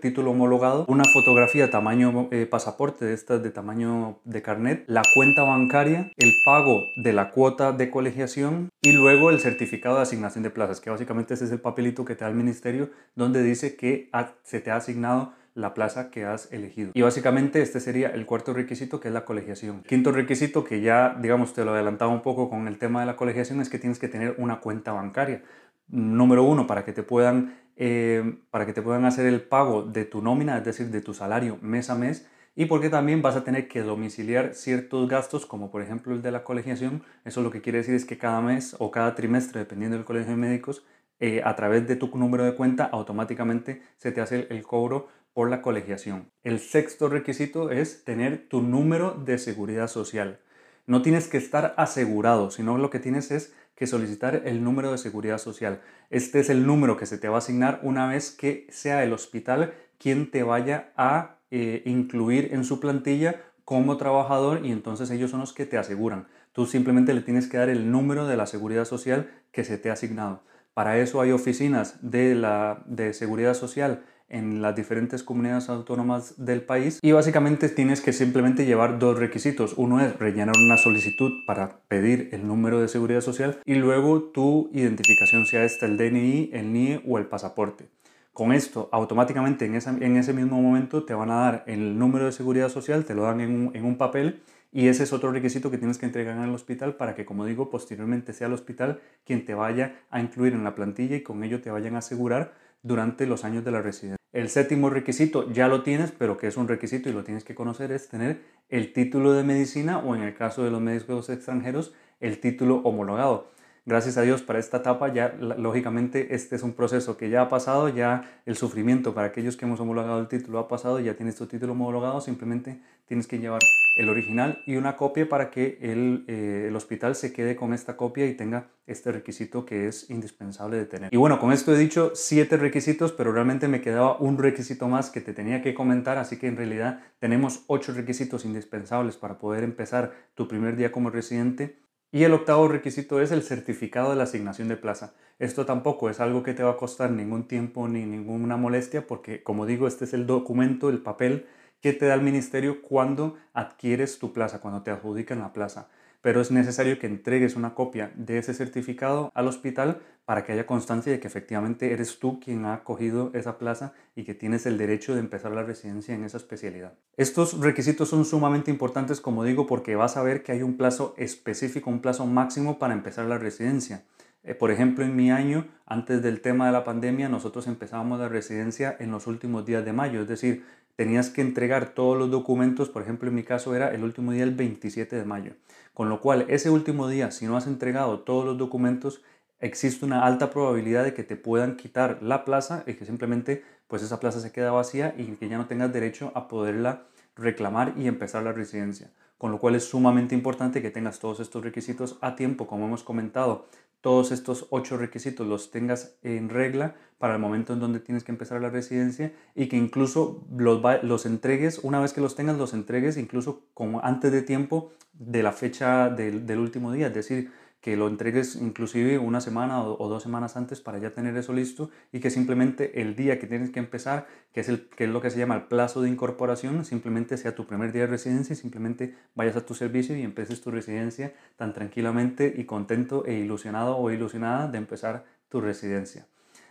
título 0.00 0.30
homologado, 0.30 0.86
una 0.88 1.04
fotografía 1.04 1.70
tamaño 1.70 2.28
eh, 2.30 2.46
pasaporte 2.46 3.04
de 3.04 3.14
estas 3.14 3.42
de 3.42 3.50
tamaño 3.50 4.18
de 4.24 4.42
carnet, 4.42 4.84
la 4.86 5.02
cuenta 5.14 5.42
bancaria, 5.42 6.10
el 6.16 6.32
pago 6.44 6.82
de 6.96 7.12
la 7.12 7.30
cuota 7.30 7.72
de 7.72 7.90
colegiación 7.90 8.70
y 8.80 8.92
luego 8.92 9.30
el 9.30 9.40
certificado 9.40 9.96
de 9.96 10.02
asignación 10.02 10.42
de 10.42 10.50
plazas, 10.50 10.80
que 10.80 10.90
básicamente 10.90 11.34
ese 11.34 11.44
es 11.44 11.52
el 11.52 11.60
papelito 11.60 12.04
que 12.04 12.14
te 12.14 12.24
da 12.24 12.30
el 12.30 12.36
ministerio 12.36 12.90
donde 13.14 13.42
dice 13.42 13.76
que 13.76 14.10
se 14.42 14.60
te 14.60 14.70
ha 14.70 14.76
asignado 14.76 15.32
la 15.54 15.74
plaza 15.74 16.10
que 16.10 16.24
has 16.24 16.52
elegido. 16.52 16.92
Y 16.94 17.02
básicamente 17.02 17.60
este 17.60 17.80
sería 17.80 18.08
el 18.08 18.24
cuarto 18.24 18.52
requisito 18.54 19.00
que 19.00 19.08
es 19.08 19.14
la 19.14 19.24
colegiación. 19.24 19.82
Quinto 19.82 20.12
requisito 20.12 20.64
que 20.64 20.80
ya 20.80 21.16
digamos 21.20 21.52
te 21.52 21.64
lo 21.64 21.72
adelantaba 21.72 22.10
un 22.10 22.22
poco 22.22 22.48
con 22.48 22.68
el 22.68 22.78
tema 22.78 23.00
de 23.00 23.06
la 23.06 23.16
colegiación 23.16 23.60
es 23.60 23.68
que 23.68 23.78
tienes 23.78 23.98
que 23.98 24.08
tener 24.08 24.36
una 24.38 24.60
cuenta 24.60 24.92
bancaria 24.92 25.42
número 25.90 26.44
uno, 26.44 26.66
para 26.66 26.84
que 26.84 26.92
te 26.92 27.02
puedan, 27.02 27.58
eh, 27.76 28.38
para 28.50 28.66
que 28.66 28.72
te 28.72 28.82
puedan 28.82 29.04
hacer 29.04 29.26
el 29.26 29.40
pago 29.42 29.82
de 29.82 30.04
tu 30.04 30.22
nómina, 30.22 30.58
es 30.58 30.64
decir, 30.64 30.88
de 30.88 31.00
tu 31.00 31.14
salario 31.14 31.58
mes 31.60 31.90
a 31.90 31.94
mes, 31.94 32.28
y 32.56 32.66
porque 32.66 32.90
también 32.90 33.22
vas 33.22 33.36
a 33.36 33.44
tener 33.44 33.68
que 33.68 33.82
domiciliar 33.82 34.54
ciertos 34.54 35.08
gastos, 35.08 35.46
como 35.46 35.70
por 35.70 35.82
ejemplo 35.82 36.12
el 36.12 36.22
de 36.22 36.32
la 36.32 36.44
colegiación. 36.44 37.02
Eso 37.24 37.42
lo 37.42 37.50
que 37.50 37.62
quiere 37.62 37.78
decir 37.78 37.94
es 37.94 38.04
que 38.04 38.18
cada 38.18 38.40
mes 38.40 38.76
o 38.78 38.90
cada 38.90 39.14
trimestre, 39.14 39.60
dependiendo 39.60 39.96
del 39.96 40.04
colegio 40.04 40.32
de 40.32 40.36
médicos, 40.36 40.84
eh, 41.20 41.42
a 41.44 41.54
través 41.54 41.86
de 41.86 41.96
tu 41.96 42.10
número 42.16 42.44
de 42.44 42.54
cuenta, 42.54 42.84
automáticamente 42.84 43.82
se 43.98 44.10
te 44.10 44.20
hace 44.20 44.46
el 44.50 44.62
cobro 44.62 45.08
por 45.32 45.48
la 45.48 45.62
colegiación. 45.62 46.30
El 46.42 46.58
sexto 46.58 47.08
requisito 47.08 47.70
es 47.70 48.04
tener 48.04 48.48
tu 48.48 48.62
número 48.62 49.12
de 49.12 49.38
seguridad 49.38 49.86
social. 49.86 50.40
No 50.86 51.02
tienes 51.02 51.28
que 51.28 51.36
estar 51.36 51.74
asegurado, 51.76 52.50
sino 52.50 52.78
lo 52.78 52.90
que 52.90 52.98
tienes 52.98 53.30
es 53.30 53.54
que 53.80 53.86
solicitar 53.86 54.42
el 54.44 54.62
número 54.62 54.92
de 54.92 54.98
seguridad 54.98 55.38
social. 55.38 55.80
Este 56.10 56.38
es 56.38 56.50
el 56.50 56.66
número 56.66 56.98
que 56.98 57.06
se 57.06 57.16
te 57.16 57.30
va 57.30 57.36
a 57.36 57.38
asignar 57.38 57.80
una 57.82 58.06
vez 58.06 58.30
que 58.30 58.66
sea 58.68 59.02
el 59.04 59.14
hospital 59.14 59.72
quien 59.96 60.30
te 60.30 60.42
vaya 60.42 60.92
a 60.98 61.38
eh, 61.50 61.80
incluir 61.86 62.50
en 62.52 62.64
su 62.64 62.78
plantilla 62.78 63.40
como 63.64 63.96
trabajador 63.96 64.66
y 64.66 64.70
entonces 64.70 65.10
ellos 65.10 65.30
son 65.30 65.40
los 65.40 65.54
que 65.54 65.64
te 65.64 65.78
aseguran. 65.78 66.26
Tú 66.52 66.66
simplemente 66.66 67.14
le 67.14 67.22
tienes 67.22 67.48
que 67.48 67.56
dar 67.56 67.70
el 67.70 67.90
número 67.90 68.26
de 68.26 68.36
la 68.36 68.44
seguridad 68.44 68.84
social 68.84 69.30
que 69.50 69.64
se 69.64 69.78
te 69.78 69.88
ha 69.88 69.94
asignado. 69.94 70.42
Para 70.74 70.98
eso 70.98 71.22
hay 71.22 71.32
oficinas 71.32 71.96
de, 72.02 72.34
la, 72.34 72.82
de 72.84 73.14
seguridad 73.14 73.54
social 73.54 74.04
en 74.30 74.62
las 74.62 74.74
diferentes 74.74 75.22
comunidades 75.22 75.68
autónomas 75.68 76.34
del 76.44 76.62
país 76.62 76.98
y 77.02 77.12
básicamente 77.12 77.68
tienes 77.68 78.00
que 78.00 78.12
simplemente 78.12 78.64
llevar 78.64 78.98
dos 78.98 79.18
requisitos. 79.18 79.74
Uno 79.76 80.00
es 80.00 80.18
rellenar 80.18 80.54
una 80.56 80.76
solicitud 80.76 81.44
para 81.46 81.80
pedir 81.88 82.30
el 82.32 82.46
número 82.46 82.80
de 82.80 82.88
seguridad 82.88 83.20
social 83.20 83.58
y 83.64 83.74
luego 83.74 84.22
tu 84.22 84.70
identificación, 84.72 85.44
sea 85.46 85.64
esta 85.64 85.86
el 85.86 85.96
DNI, 85.96 86.50
el 86.52 86.72
NIE 86.72 87.02
o 87.06 87.18
el 87.18 87.26
pasaporte. 87.26 87.88
Con 88.32 88.52
esto, 88.52 88.88
automáticamente 88.92 89.66
en, 89.66 89.74
en 89.74 90.16
ese 90.16 90.32
mismo 90.32 90.62
momento 90.62 91.04
te 91.04 91.14
van 91.14 91.30
a 91.30 91.40
dar 91.40 91.64
el 91.66 91.98
número 91.98 92.26
de 92.26 92.32
seguridad 92.32 92.68
social, 92.68 93.04
te 93.04 93.14
lo 93.14 93.24
dan 93.24 93.40
en 93.40 93.50
un, 93.50 93.76
en 93.76 93.84
un 93.84 93.98
papel 93.98 94.40
y 94.72 94.86
ese 94.86 95.02
es 95.02 95.12
otro 95.12 95.32
requisito 95.32 95.70
que 95.70 95.78
tienes 95.78 95.98
que 95.98 96.06
entregar 96.06 96.36
en 96.36 96.44
el 96.44 96.54
hospital 96.54 96.94
para 96.94 97.14
que, 97.16 97.24
como 97.24 97.44
digo, 97.44 97.70
posteriormente 97.70 98.32
sea 98.32 98.46
el 98.46 98.52
hospital 98.52 99.00
quien 99.26 99.44
te 99.44 99.54
vaya 99.54 99.96
a 100.10 100.20
incluir 100.20 100.52
en 100.52 100.62
la 100.62 100.76
plantilla 100.76 101.16
y 101.16 101.22
con 101.22 101.42
ello 101.42 101.60
te 101.60 101.70
vayan 101.70 101.96
a 101.96 101.98
asegurar 101.98 102.54
durante 102.82 103.26
los 103.26 103.44
años 103.44 103.64
de 103.64 103.72
la 103.72 103.82
residencia. 103.82 104.19
El 104.32 104.48
séptimo 104.48 104.90
requisito 104.90 105.50
ya 105.50 105.66
lo 105.66 105.82
tienes, 105.82 106.12
pero 106.12 106.36
que 106.36 106.46
es 106.46 106.56
un 106.56 106.68
requisito 106.68 107.08
y 107.08 107.12
lo 107.12 107.24
tienes 107.24 107.42
que 107.42 107.56
conocer, 107.56 107.90
es 107.90 108.08
tener 108.08 108.42
el 108.68 108.92
título 108.92 109.32
de 109.32 109.42
medicina 109.42 109.98
o 109.98 110.14
en 110.14 110.22
el 110.22 110.34
caso 110.34 110.62
de 110.62 110.70
los 110.70 110.80
médicos 110.80 111.28
extranjeros, 111.30 111.94
el 112.20 112.38
título 112.38 112.76
homologado. 112.84 113.50
Gracias 113.90 114.16
a 114.18 114.22
Dios 114.22 114.42
para 114.42 114.60
esta 114.60 114.76
etapa 114.76 115.12
ya 115.12 115.34
lógicamente 115.40 116.32
este 116.32 116.54
es 116.54 116.62
un 116.62 116.74
proceso 116.74 117.16
que 117.16 117.28
ya 117.28 117.42
ha 117.42 117.48
pasado, 117.48 117.88
ya 117.88 118.40
el 118.46 118.54
sufrimiento 118.54 119.14
para 119.14 119.26
aquellos 119.26 119.56
que 119.56 119.64
hemos 119.64 119.80
homologado 119.80 120.20
el 120.20 120.28
título 120.28 120.60
ha 120.60 120.68
pasado, 120.68 121.00
ya 121.00 121.14
tienes 121.14 121.34
tu 121.34 121.46
título 121.46 121.72
homologado, 121.72 122.20
simplemente 122.20 122.78
tienes 123.06 123.26
que 123.26 123.40
llevar 123.40 123.58
el 123.96 124.08
original 124.08 124.62
y 124.64 124.76
una 124.76 124.96
copia 124.96 125.28
para 125.28 125.50
que 125.50 125.76
el, 125.82 126.24
eh, 126.28 126.66
el, 126.68 126.76
hospital 126.76 127.16
se 127.16 127.32
quede 127.32 127.56
con 127.56 127.74
esta 127.74 127.96
copia 127.96 128.26
y 128.26 128.34
tenga 128.34 128.68
este 128.86 129.10
requisito 129.10 129.66
que 129.66 129.88
es 129.88 130.08
indispensable 130.08 130.76
de 130.76 130.86
tener. 130.86 131.12
Y 131.12 131.16
bueno, 131.16 131.40
con 131.40 131.50
esto 131.50 131.74
he 131.74 131.76
dicho 131.76 132.12
siete 132.14 132.56
requisitos, 132.58 133.10
pero 133.10 133.32
realmente 133.32 133.66
me 133.66 133.80
quedaba 133.80 134.18
un 134.18 134.38
requisito 134.38 134.86
más 134.86 135.10
que 135.10 135.20
te 135.20 135.32
tenía 135.32 135.62
que 135.62 135.74
comentar, 135.74 136.16
así 136.16 136.38
que 136.38 136.46
en 136.46 136.56
realidad 136.56 137.00
tenemos 137.18 137.64
ocho 137.66 137.92
requisitos 137.92 138.44
indispensables 138.44 139.16
para 139.16 139.38
poder 139.38 139.64
empezar 139.64 140.12
tu 140.36 140.46
primer 140.46 140.76
día 140.76 140.92
como 140.92 141.10
residente. 141.10 141.89
Y 142.12 142.24
el 142.24 142.32
octavo 142.32 142.66
requisito 142.66 143.20
es 143.20 143.30
el 143.30 143.42
certificado 143.42 144.10
de 144.10 144.16
la 144.16 144.24
asignación 144.24 144.66
de 144.68 144.76
plaza. 144.76 145.14
Esto 145.38 145.64
tampoco 145.64 146.10
es 146.10 146.18
algo 146.18 146.42
que 146.42 146.54
te 146.54 146.64
va 146.64 146.72
a 146.72 146.76
costar 146.76 147.10
ningún 147.12 147.46
tiempo 147.46 147.86
ni 147.86 148.04
ninguna 148.04 148.56
molestia 148.56 149.06
porque, 149.06 149.42
como 149.44 149.64
digo, 149.64 149.86
este 149.86 150.04
es 150.06 150.12
el 150.12 150.26
documento, 150.26 150.88
el 150.88 151.02
papel 151.02 151.46
que 151.80 151.92
te 151.92 152.06
da 152.06 152.14
el 152.14 152.22
ministerio 152.22 152.82
cuando 152.82 153.36
adquieres 153.54 154.18
tu 154.18 154.32
plaza, 154.32 154.60
cuando 154.60 154.82
te 154.82 154.90
adjudican 154.90 155.38
la 155.38 155.52
plaza. 155.52 155.88
Pero 156.22 156.40
es 156.40 156.50
necesario 156.50 156.98
que 156.98 157.06
entregues 157.06 157.56
una 157.56 157.74
copia 157.74 158.12
de 158.14 158.38
ese 158.38 158.52
certificado 158.54 159.30
al 159.34 159.48
hospital 159.48 160.00
para 160.24 160.44
que 160.44 160.52
haya 160.52 160.66
constancia 160.66 161.10
de 161.10 161.18
que 161.18 161.26
efectivamente 161.26 161.92
eres 161.92 162.18
tú 162.18 162.40
quien 162.40 162.64
ha 162.66 162.84
cogido 162.84 163.30
esa 163.34 163.58
plaza 163.58 163.92
y 164.14 164.24
que 164.24 164.34
tienes 164.34 164.66
el 164.66 164.78
derecho 164.78 165.14
de 165.14 165.20
empezar 165.20 165.52
la 165.52 165.62
residencia 165.62 166.14
en 166.14 166.24
esa 166.24 166.36
especialidad. 166.36 166.92
Estos 167.16 167.58
requisitos 167.58 168.08
son 168.08 168.24
sumamente 168.24 168.70
importantes, 168.70 169.20
como 169.20 169.44
digo, 169.44 169.66
porque 169.66 169.96
vas 169.96 170.16
a 170.16 170.22
ver 170.22 170.42
que 170.42 170.52
hay 170.52 170.62
un 170.62 170.76
plazo 170.76 171.14
específico, 171.16 171.90
un 171.90 172.00
plazo 172.00 172.26
máximo 172.26 172.78
para 172.78 172.94
empezar 172.94 173.26
la 173.26 173.38
residencia. 173.38 174.04
Eh, 174.42 174.54
por 174.54 174.70
ejemplo, 174.70 175.04
en 175.04 175.14
mi 175.16 175.30
año, 175.30 175.66
antes 175.86 176.22
del 176.22 176.40
tema 176.40 176.66
de 176.66 176.72
la 176.72 176.84
pandemia, 176.84 177.28
nosotros 177.28 177.66
empezábamos 177.66 178.18
la 178.18 178.28
residencia 178.28 178.96
en 178.98 179.10
los 179.10 179.26
últimos 179.26 179.66
días 179.66 179.84
de 179.84 179.92
mayo, 179.92 180.22
es 180.22 180.28
decir, 180.28 180.64
tenías 180.96 181.30
que 181.30 181.40
entregar 181.40 181.94
todos 181.94 182.18
los 182.18 182.30
documentos, 182.30 182.90
por 182.90 183.02
ejemplo 183.02 183.28
en 183.28 183.34
mi 183.34 183.42
caso 183.42 183.74
era 183.74 183.94
el 183.94 184.04
último 184.04 184.32
día 184.32 184.44
el 184.44 184.54
27 184.54 185.16
de 185.16 185.24
mayo, 185.24 185.54
con 185.94 186.10
lo 186.10 186.20
cual 186.20 186.44
ese 186.48 186.68
último 186.68 187.08
día 187.08 187.30
si 187.30 187.46
no 187.46 187.56
has 187.56 187.66
entregado 187.66 188.20
todos 188.20 188.44
los 188.44 188.58
documentos 188.58 189.22
existe 189.60 190.04
una 190.04 190.26
alta 190.26 190.50
probabilidad 190.50 191.04
de 191.04 191.14
que 191.14 191.24
te 191.24 191.36
puedan 191.36 191.76
quitar 191.76 192.18
la 192.22 192.44
plaza 192.44 192.84
y 192.86 192.94
que 192.94 193.06
simplemente 193.06 193.64
pues 193.88 194.02
esa 194.02 194.20
plaza 194.20 194.40
se 194.40 194.52
queda 194.52 194.72
vacía 194.72 195.14
y 195.16 195.24
que 195.36 195.48
ya 195.48 195.58
no 195.58 195.66
tengas 195.66 195.92
derecho 195.92 196.32
a 196.34 196.48
poderla 196.48 197.04
reclamar 197.34 197.94
y 197.96 198.06
empezar 198.06 198.42
la 198.42 198.52
residencia. 198.52 199.10
Con 199.38 199.52
lo 199.52 199.58
cual 199.58 199.74
es 199.74 199.88
sumamente 199.88 200.34
importante 200.34 200.82
que 200.82 200.90
tengas 200.90 201.18
todos 201.18 201.40
estos 201.40 201.64
requisitos 201.64 202.18
a 202.20 202.36
tiempo, 202.36 202.66
como 202.66 202.84
hemos 202.84 203.02
comentado, 203.02 203.66
todos 204.00 204.32
estos 204.32 204.66
ocho 204.70 204.96
requisitos 204.96 205.46
los 205.46 205.70
tengas 205.70 206.18
en 206.22 206.48
regla 206.48 206.96
para 207.18 207.34
el 207.34 207.40
momento 207.40 207.74
en 207.74 207.80
donde 207.80 208.00
tienes 208.00 208.24
que 208.24 208.32
empezar 208.32 208.60
la 208.62 208.70
residencia 208.70 209.32
y 209.54 209.68
que 209.68 209.76
incluso 209.76 210.46
los, 210.56 210.80
los 211.02 211.26
entregues, 211.26 211.80
una 211.82 212.00
vez 212.00 212.12
que 212.12 212.20
los 212.20 212.34
tengas, 212.34 212.56
los 212.56 212.72
entregues 212.72 213.16
incluso 213.16 213.66
como 213.74 214.00
antes 214.02 214.32
de 214.32 214.42
tiempo 214.42 214.92
de 215.12 215.42
la 215.42 215.52
fecha 215.52 216.08
del, 216.08 216.46
del 216.46 216.58
último 216.58 216.92
día. 216.92 217.08
Es 217.08 217.14
decir, 217.14 217.50
que 217.80 217.96
lo 217.96 218.08
entregues 218.08 218.56
inclusive 218.56 219.18
una 219.18 219.40
semana 219.40 219.82
o, 219.82 220.08
dos 220.08 220.22
semanas 220.22 220.56
antes 220.56 220.80
para 220.80 220.98
ya 220.98 221.10
tener 221.10 221.36
eso 221.36 221.52
listo 221.52 221.90
y 222.12 222.20
que 222.20 222.30
simplemente 222.30 223.00
el 223.00 223.16
día 223.16 223.38
que 223.38 223.46
tienes 223.46 223.70
que 223.70 223.78
empezar, 223.78 224.26
que 224.52 224.60
es, 224.60 224.68
el, 224.68 224.88
que 224.88 225.04
es 225.04 225.10
lo 225.10 225.22
que 225.22 225.30
se 225.30 225.38
llama 225.38 225.54
el 225.54 225.62
plazo 225.62 226.02
de 226.02 226.10
incorporación, 226.10 226.84
simplemente 226.84 227.36
sea 227.38 227.54
tu 227.54 227.66
primer 227.66 227.92
día 227.92 228.02
de 228.02 228.08
residencia 228.08 228.52
y 228.52 228.56
simplemente 228.56 229.14
vayas 229.34 229.56
a 229.56 229.64
tu 229.64 229.74
servicio 229.74 230.16
y 230.16 230.22
empieces 230.22 230.60
tu 230.60 230.70
residencia 230.70 231.32
tan 231.56 231.72
tranquilamente 231.72 232.52
y 232.56 232.64
contento 232.64 233.24
e 233.24 233.34
ilusionado 233.34 233.96
o 233.96 234.10
ilusionada 234.10 234.68
de 234.68 234.78
empezar 234.78 235.24
tu 235.48 235.60
residencia. 235.60 236.26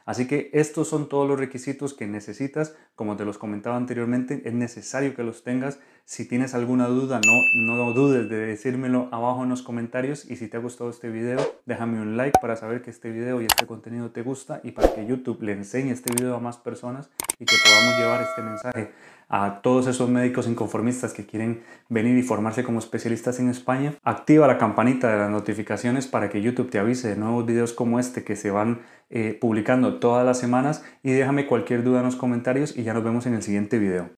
Así 0.10 0.25
que 0.25 0.50
estos 0.54 0.88
son 0.88 1.08
todos 1.08 1.28
los 1.28 1.38
requisitos 1.38 1.94
que 1.94 2.08
necesitas 2.08 2.75
como 3.00 3.15
te 3.15 3.24
los 3.24 3.38
comentaba 3.38 3.77
anteriormente, 3.77 4.41
es 4.44 4.53
necesario 4.53 5.15
que 5.15 5.24
los 5.24 5.41
tengas. 5.46 5.79
Si 6.03 6.27
tienes 6.27 6.53
alguna 6.53 6.88
duda, 6.88 7.22
no, 7.25 7.39
no 7.56 7.94
dudes 7.94 8.27
de 8.27 8.36
decírmelo 8.36 9.08
abajo 9.13 9.44
en 9.44 9.50
los 9.50 9.62
comentarios. 9.62 10.29
Y 10.29 10.36
si 10.36 10.50
te 10.50 10.58
ha 10.58 10.60
gustado 10.60 10.89
este 10.89 11.10
video, 11.10 11.39
déjame 11.65 12.01
un 12.01 12.18
like 12.18 12.38
para 12.41 12.58
saber 12.58 12.82
que 12.82 12.89
este 12.89 13.10
video 13.12 13.41
y 13.41 13.46
este 13.46 13.65
contenido 13.65 14.12
te 14.12 14.22
gusta 14.22 14.60
y 14.65 14.72
para 14.72 14.94
que 14.94 15.06
YouTube 15.06 15.41
le 15.44 15.53
enseñe 15.53 15.91
este 15.91 16.13
video 16.13 16.36
a 16.36 16.41
más 16.41 16.58
personas 16.58 17.10
y 17.39 17.46
que 17.46 17.56
podamos 17.63 17.98
llevar 17.98 18.22
este 18.22 18.41
mensaje 18.41 18.91
a 19.29 19.62
todos 19.62 19.86
esos 19.88 20.10
médicos 20.10 20.48
inconformistas 20.48 21.13
que 21.13 21.25
quieren 21.25 21.62
venir 21.88 22.18
y 22.18 22.24
formarse 22.24 22.63
como 22.63 22.79
especialistas 22.79 23.39
en 23.39 23.48
España. 23.50 23.94
Activa 24.03 24.48
la 24.48 24.58
campanita 24.58 25.12
de 25.12 25.20
las 25.20 25.29
notificaciones 25.29 26.08
para 26.08 26.29
que 26.29 26.41
YouTube 26.41 26.72
te 26.72 26.79
avise 26.79 27.10
de 27.10 27.15
nuevos 27.15 27.46
videos 27.46 27.72
como 27.72 28.00
este 28.00 28.24
que 28.24 28.36
se 28.36 28.50
van 28.50 28.82
eh, 29.12 29.38
publicando 29.39 30.00
todas 30.00 30.25
las 30.25 30.39
semanas 30.39 30.84
y 31.03 31.12
déjame 31.12 31.46
cualquier 31.46 31.84
duda 31.84 32.00
en 32.00 32.06
los 32.06 32.15
comentarios 32.15 32.75
y 32.75 32.84
ya 32.89 32.96
nos 32.96 33.03
vemos 33.03 33.27
en 33.27 33.36
el 33.36 33.43
siguiente 33.43 33.77
video. 33.77 34.10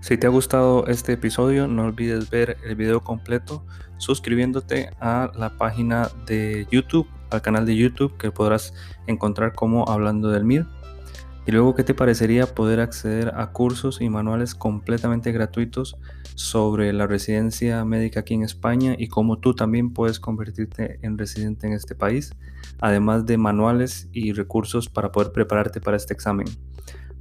Si 0.00 0.16
te 0.16 0.26
ha 0.26 0.30
gustado 0.30 0.86
este 0.86 1.12
episodio, 1.12 1.68
no 1.68 1.84
olvides 1.84 2.30
ver 2.30 2.56
el 2.64 2.76
video 2.76 3.00
completo 3.00 3.62
suscribiéndote 3.98 4.88
a 5.00 5.30
la 5.36 5.58
página 5.58 6.08
de 6.24 6.66
YouTube 6.70 7.06
al 7.28 7.42
canal 7.42 7.66
de 7.66 7.76
YouTube 7.76 8.16
que 8.16 8.30
podrás 8.30 8.72
encontrar 9.06 9.52
como 9.52 9.86
Hablando 9.86 10.30
del 10.30 10.44
MIR. 10.44 10.64
Y 11.46 11.52
luego, 11.52 11.74
¿qué 11.74 11.84
te 11.84 11.92
parecería 11.92 12.46
poder 12.46 12.80
acceder 12.80 13.32
a 13.36 13.52
cursos 13.52 14.00
y 14.00 14.08
manuales 14.08 14.54
completamente 14.54 15.30
gratuitos 15.30 15.98
sobre 16.34 16.92
la 16.94 17.06
residencia 17.06 17.84
médica 17.84 18.20
aquí 18.20 18.32
en 18.32 18.42
España 18.42 18.94
y 18.96 19.08
cómo 19.08 19.38
tú 19.38 19.54
también 19.54 19.92
puedes 19.92 20.18
convertirte 20.18 20.98
en 21.02 21.18
residente 21.18 21.66
en 21.66 21.74
este 21.74 21.94
país, 21.94 22.34
además 22.80 23.26
de 23.26 23.36
manuales 23.36 24.08
y 24.12 24.32
recursos 24.32 24.88
para 24.88 25.12
poder 25.12 25.32
prepararte 25.32 25.82
para 25.82 25.98
este 25.98 26.14
examen? 26.14 26.46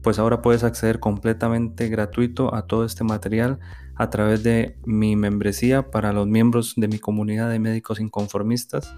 Pues 0.02 0.20
ahora 0.20 0.42
puedes 0.42 0.64
acceder 0.64 1.02
completamente 1.02 1.90
gratuito 1.90 2.56
a 2.56 2.66
todo 2.66 2.86
este 2.86 3.04
material 3.04 3.60
a 3.96 4.10
través 4.10 4.42
de 4.42 4.78
mi 4.86 5.18
membresía 5.18 5.92
para 5.92 6.14
los 6.14 6.28
miembros 6.28 6.76
de 6.78 6.88
mi 6.88 6.98
comunidad 6.98 7.50
de 7.50 7.60
médicos 7.60 8.00
inconformistas 8.00 8.96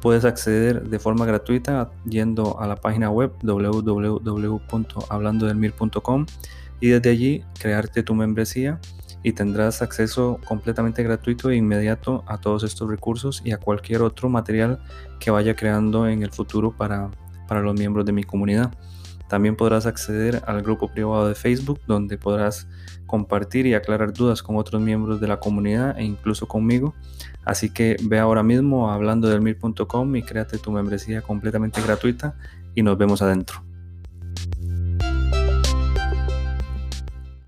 Puedes 0.00 0.24
acceder 0.24 0.88
de 0.88 0.98
forma 0.98 1.26
gratuita 1.26 1.90
yendo 2.08 2.58
a 2.60 2.66
la 2.66 2.76
página 2.76 3.10
web 3.10 3.32
www.hablandodelmir.com 3.42 6.26
y 6.80 6.88
desde 6.88 7.10
allí 7.10 7.44
crearte 7.58 8.02
tu 8.02 8.14
membresía 8.14 8.80
y 9.22 9.32
tendrás 9.32 9.82
acceso 9.82 10.38
completamente 10.46 11.02
gratuito 11.02 11.50
e 11.50 11.56
inmediato 11.56 12.24
a 12.26 12.38
todos 12.38 12.62
estos 12.62 12.88
recursos 12.88 13.42
y 13.44 13.52
a 13.52 13.58
cualquier 13.58 14.02
otro 14.02 14.28
material 14.28 14.78
que 15.18 15.30
vaya 15.30 15.56
creando 15.56 16.06
en 16.06 16.22
el 16.22 16.30
futuro 16.30 16.76
para, 16.76 17.10
para 17.48 17.60
los 17.60 17.74
miembros 17.74 18.06
de 18.06 18.12
mi 18.12 18.22
comunidad. 18.22 18.72
También 19.28 19.56
podrás 19.56 19.86
acceder 19.86 20.42
al 20.46 20.62
grupo 20.62 20.88
privado 20.88 21.28
de 21.28 21.34
Facebook 21.34 21.80
donde 21.86 22.16
podrás 22.16 22.68
compartir 23.06 23.66
y 23.66 23.74
aclarar 23.74 24.12
dudas 24.12 24.42
con 24.42 24.56
otros 24.56 24.80
miembros 24.80 25.20
de 25.20 25.28
la 25.28 25.40
comunidad 25.40 25.98
e 25.98 26.04
incluso 26.04 26.46
conmigo. 26.46 26.94
Así 27.44 27.70
que 27.70 27.96
ve 28.02 28.18
ahora 28.18 28.42
mismo 28.42 28.90
a 28.90 28.94
hablando 28.94 29.28
del 29.28 29.40
y 30.16 30.22
créate 30.22 30.58
tu 30.58 30.70
membresía 30.70 31.22
completamente 31.22 31.82
gratuita 31.82 32.36
y 32.74 32.82
nos 32.82 32.98
vemos 32.98 33.22
adentro. 33.22 33.65